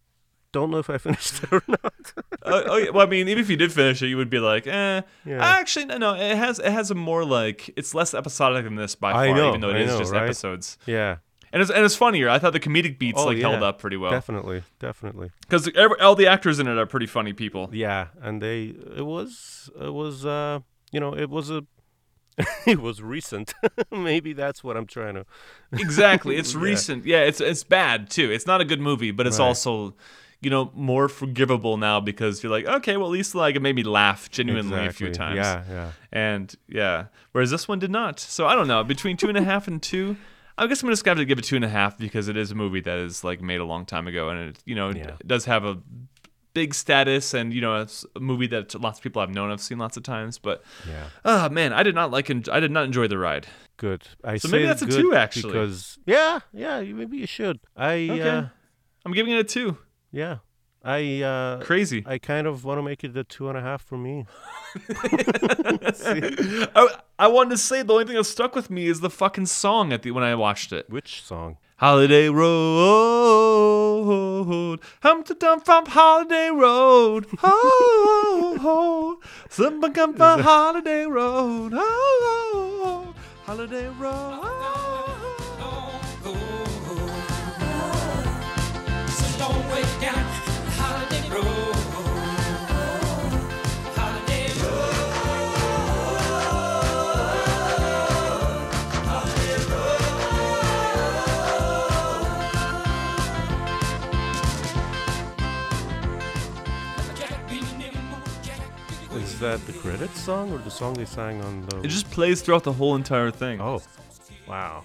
[0.57, 1.95] don't know if I finished it or not.
[2.43, 2.91] oh, oh, yeah.
[2.91, 5.03] Well, I mean, even if you did finish it, you would be like, eh.
[5.25, 5.45] Yeah.
[5.61, 6.15] Actually, no, no.
[6.15, 9.49] It has it has a more like it's less episodic than this by far, know,
[9.51, 10.23] even though it I is know, just right?
[10.25, 10.79] episodes.
[10.87, 11.17] yeah,
[11.53, 12.29] And it's and it's funnier.
[12.29, 15.31] I thought the comedic beats Oh, like held up pretty well definitely, definitely.
[15.41, 15.69] because
[16.01, 17.69] all the actors in it are pretty funny people.
[17.73, 20.61] Yeah, and they it was it was uh
[20.93, 21.65] you know it was a
[22.67, 23.55] it was recent.
[23.91, 25.25] Maybe that's what I'm trying to.
[25.73, 26.37] Exactly.
[26.37, 26.61] It's Yeah.
[26.61, 27.07] recent.
[27.07, 28.31] Yeah, it's it's bad too.
[28.31, 29.47] It's not a good movie, but it's Right.
[29.47, 29.95] also
[30.47, 33.75] you know more forgivable now because you're like, okay, well at least like it made
[33.75, 35.39] me laugh genuinely a few times.
[35.39, 35.91] Yeah, yeah.
[36.13, 38.21] And yeah, whereas this one did not.
[38.21, 38.85] So I don't know.
[38.85, 40.17] Between two and a half and two,
[40.57, 42.37] I guess I'm just gonna have to give it two and a half because it
[42.37, 44.91] is a movie that is like made a long time ago, and it you know
[44.91, 45.17] Yeah.
[45.19, 45.79] it does have a
[46.55, 49.61] big status, and you know it's a movie that lots of people I've known, I've
[49.61, 50.39] seen lots of times.
[50.39, 51.09] But Yeah.
[51.25, 52.31] oh man, I did not like.
[52.31, 53.49] I did not enjoy the ride.
[53.79, 54.03] Good.
[54.23, 55.55] I So maybe that's a two, actually.
[55.55, 57.59] Because yeah, yeah, maybe you should.
[57.77, 58.45] I Okay, uh,
[59.05, 59.77] I'm giving it a two.
[60.17, 60.39] Yeah,
[60.83, 62.03] I uh, Crazy.
[62.07, 64.25] I kind of want to make it a two and a half for me.
[66.75, 69.45] I, I wanted to say the only thing that stuck with me is the fucking
[69.47, 70.89] song at the when I watched it.
[70.89, 71.59] Which song?
[71.77, 72.41] Holiday Road,
[75.03, 79.21] Humpty Dump from Holiday Road, ho, ho,
[79.51, 83.15] Simba come from Holiday Road, ho, ho,
[83.45, 84.86] Holiday Road.
[109.37, 111.83] Is that the credits song or the song they sang on the?
[111.83, 113.61] It just plays throughout the whole entire thing.
[113.61, 113.83] oh,
[114.49, 114.83] wow.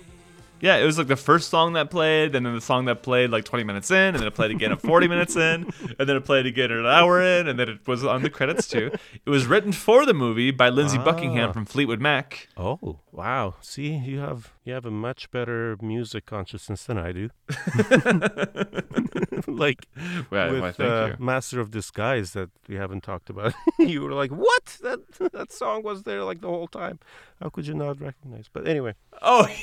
[0.61, 3.31] Yeah, it was like the first song that played, and then the song that played
[3.31, 6.15] like 20 minutes in, and then it played again at 40 minutes in, and then
[6.15, 8.91] it played again at an hour in, and then it was on the credits too.
[9.25, 11.53] It was written for the movie by Lindsey Buckingham Ah.
[11.53, 12.47] from Fleetwood Mac.
[12.57, 13.55] Oh, wow.
[13.61, 17.29] See, you have you have a much better music consciousness than I do.
[19.47, 19.87] like
[20.29, 21.15] Well, with thank uh.
[21.19, 23.53] Master of Disguise that we haven't talked about.
[23.79, 24.77] you were like, "What?
[24.83, 24.99] That
[25.33, 26.99] that song was there like the whole time.
[27.41, 29.47] How could you not recognize?" But anyway, Oh.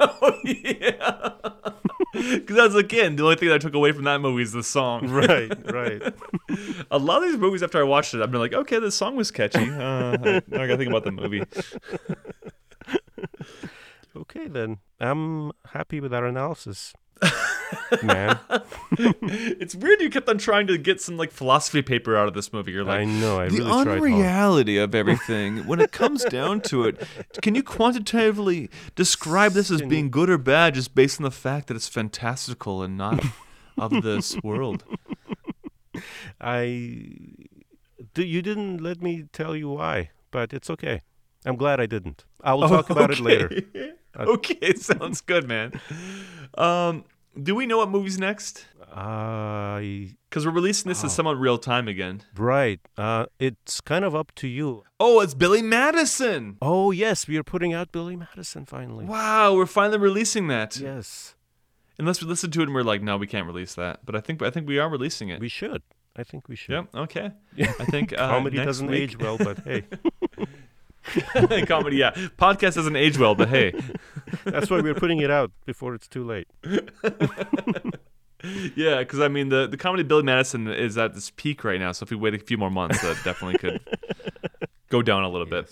[0.00, 1.30] oh yeah.
[2.12, 4.62] Because that's again the only thing that I took away from that movie is the
[4.62, 5.08] song.
[5.10, 6.02] right, right.
[6.90, 9.16] A lot of these movies, after I watched it, I've been like, okay, the song
[9.16, 9.58] was catchy.
[9.58, 11.42] Uh, I, now I gotta think about the movie.
[14.16, 16.94] Okay, then I'm happy with our analysis,
[18.02, 18.38] man.
[18.98, 22.52] It's weird you kept on trying to get some like philosophy paper out of this
[22.52, 22.72] movie.
[22.72, 23.38] You're like, I know.
[23.40, 23.98] I the really tried hard.
[23.98, 27.06] unreality of everything when it comes down to it
[27.42, 31.66] can you quantitatively describe this as being good or bad just based on the fact
[31.68, 33.22] that it's fantastical and not
[33.78, 34.84] of this world
[36.40, 36.62] I
[38.16, 41.02] you didn't let me tell you why, but it's okay.
[41.44, 42.24] I'm glad I didn't.
[42.42, 43.50] I will talk about it later.
[44.18, 45.78] okay sounds good man
[46.56, 47.04] um
[47.42, 52.22] do we know what movie's next because we're releasing this in somewhat real time again
[52.36, 52.80] right.
[52.96, 54.84] Uh, it's kind of up to you.
[54.98, 59.04] oh it's billy madison Oh yes, we are putting out Billy Madison finally.
[59.04, 61.34] wow we're finally releasing that Yes,
[61.98, 64.20] unless we listen to it and we're like no we can't release that but i
[64.20, 65.82] think i think we are releasing it we should.
[66.18, 66.72] I think we should.
[66.72, 66.94] Yep.
[66.94, 67.30] Okay.
[67.58, 69.84] I think uh, Comedy doesn't week- age well, but hey,
[71.66, 72.12] Comedy, yeah.
[72.38, 73.72] Podcast doesn't age well, but hey,
[74.44, 76.48] that's why we're putting it out before it's too late.
[78.74, 78.98] yeah.
[78.98, 81.92] Because I mean, the the comedy Billy Madison is at this peak right now.
[81.92, 83.80] So if we wait a few more months, that definitely could
[84.88, 85.70] go down a little bit.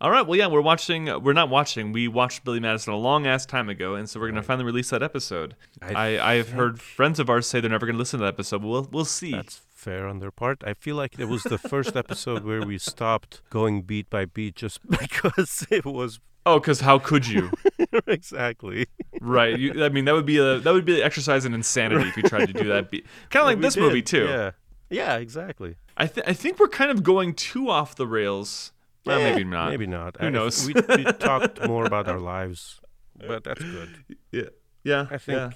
[0.00, 0.26] All right.
[0.26, 1.04] Well, yeah, we're watching.
[1.22, 1.92] We're not watching.
[1.92, 4.90] We watched Billy Madison a long ass time ago, and so we're gonna finally release
[4.90, 5.54] that episode.
[5.80, 8.62] I I, I've heard friends of ours say they're never gonna listen to that episode.
[8.62, 9.30] But we'll we'll see.
[9.30, 10.62] That's fair on their part.
[10.64, 14.54] I feel like it was the first episode where we stopped going beat by beat
[14.54, 17.50] just because it was oh, because how could you?
[18.06, 18.86] exactly.
[19.20, 19.58] right.
[19.58, 22.16] You, I mean, that would be a that would be an exercise in insanity if
[22.16, 22.90] you tried to do that.
[23.30, 24.26] Kind of like this did, movie too.
[24.26, 24.50] Yeah.
[24.90, 25.76] Yeah, exactly.
[25.96, 28.72] I, th- I think we're kind of going too off the rails.
[29.06, 29.70] Well, Eh, maybe not.
[29.70, 30.18] Maybe not.
[30.20, 30.66] Who I- knows?
[30.66, 32.78] We, we talked more about our lives,
[33.26, 34.04] but that's good.
[34.30, 34.50] Yeah.
[34.84, 35.06] Yeah.
[35.10, 35.50] I think yeah.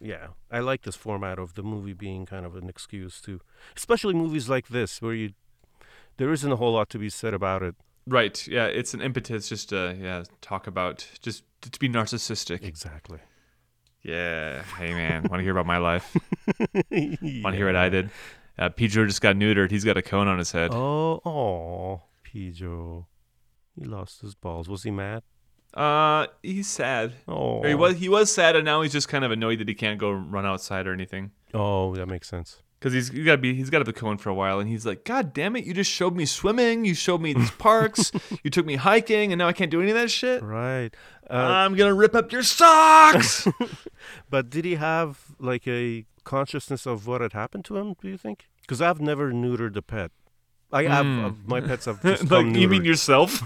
[0.00, 3.40] Yeah, I like this format of the movie being kind of an excuse to,
[3.76, 5.32] especially movies like this where you
[6.16, 7.74] there isn't a whole lot to be said about it.
[8.06, 8.46] Right.
[8.46, 8.66] Yeah.
[8.66, 12.62] It's an impetus just to yeah talk about just to be narcissistic.
[12.62, 13.18] Exactly.
[14.02, 14.62] Yeah.
[14.62, 16.16] Hey man, want to hear about my life?
[16.90, 18.10] Want to hear what I did?
[18.58, 19.70] Uh, Pedro just got neutered.
[19.70, 20.72] He's got a cone on his head.
[20.72, 23.06] Oh, oh, Pedro.
[23.78, 24.68] He lost his balls.
[24.68, 25.22] Was he mad?
[25.74, 27.12] Uh, he's sad.
[27.28, 29.68] Oh, Or he was he was sad, and now he's just kind of annoyed that
[29.68, 31.30] he can't go run outside or anything.
[31.54, 32.62] Oh, that makes sense.
[32.80, 34.68] Cause he's, he's got to be he's got to be cone for a while, and
[34.68, 35.64] he's like, God damn it!
[35.64, 38.12] You just showed me swimming, you showed me these parks,
[38.44, 40.42] you took me hiking, and now I can't do any of that shit.
[40.44, 40.90] Right.
[41.28, 43.48] Uh, I'm gonna rip up your socks.
[44.30, 47.94] but did he have like a consciousness of what had happened to him?
[48.00, 48.46] Do you think?
[48.62, 50.12] Because I've never neutered a pet.
[50.70, 51.24] I have Hmm.
[51.24, 53.42] uh, my pets have just like come you mean yourself?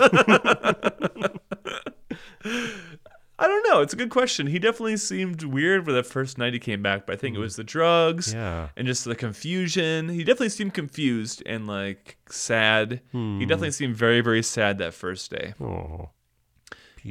[2.44, 3.80] I don't know.
[3.80, 4.46] It's a good question.
[4.46, 7.40] He definitely seemed weird for the first night he came back, but I think it
[7.40, 8.68] was the drugs Yeah.
[8.76, 10.08] and just the confusion.
[10.10, 13.00] He definitely seemed confused and like sad.
[13.10, 13.38] Hmm.
[13.40, 15.54] He definitely seemed very, very sad that first day.
[15.60, 16.10] Oh.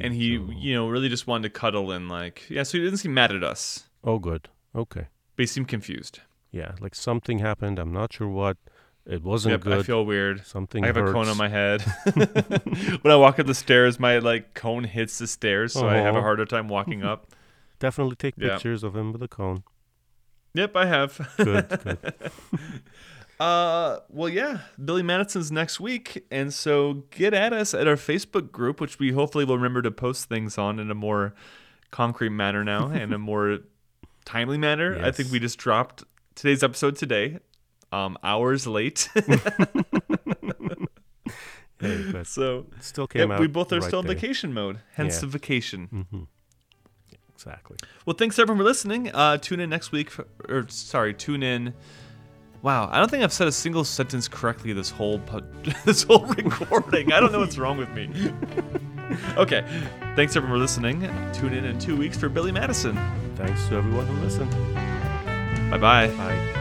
[0.00, 2.62] And he, you know, really just wanted to cuddle and like, yeah.
[2.62, 4.48] So he didn't seem mad at us, Oh, good.
[4.74, 5.08] Okay.
[5.36, 6.20] but he seemed confused.
[6.50, 7.78] Yeah, like something happened.
[7.78, 8.56] I'm not sure what.
[9.04, 9.78] It wasn't Yep, good.
[9.80, 10.46] I feel weird.
[10.46, 11.82] something I have a cone on my head.
[13.02, 16.14] when I walk up the stairs, my like cone hits the stairs, so I have
[16.14, 17.32] a harder time walking up.
[17.80, 18.50] Definitely take Yeah.
[18.54, 19.64] pictures of him with a cone.
[20.54, 21.30] Yep, I have.
[21.36, 22.14] Good, good.
[23.40, 28.52] Uh, well, yeah, Billy Madison's next week, and so get at us at our Facebook
[28.52, 31.34] group, which we hopefully will remember to post things on in a more
[31.90, 33.58] concrete manner now and a more
[34.24, 34.96] timely manner.
[35.02, 36.04] I think we just dropped
[36.36, 37.40] today's episode today,
[37.92, 39.08] um, hours late.
[41.80, 43.40] Hey, so still came out.
[43.40, 45.20] we both are right still in vacation mode, hence Yeah.
[45.22, 45.88] the vacation.
[45.92, 46.22] Mm-hmm.
[47.34, 47.76] Exactly.
[48.06, 49.10] Well, thanks everyone for listening.
[49.12, 51.74] Uh, tune in next week, for, or sorry, tune in.
[52.62, 55.20] Wow, I don't think I've said a single sentence correctly this whole
[55.84, 57.12] this whole recording.
[57.12, 58.08] I don't know what's wrong with me.
[59.36, 59.64] okay,
[60.14, 61.00] thanks everyone for listening.
[61.32, 62.96] Tune in in two weeks for Billy Madison.
[63.34, 64.52] Thanks to everyone who listened.
[65.68, 66.06] Bye bye.
[66.16, 66.58] Bye.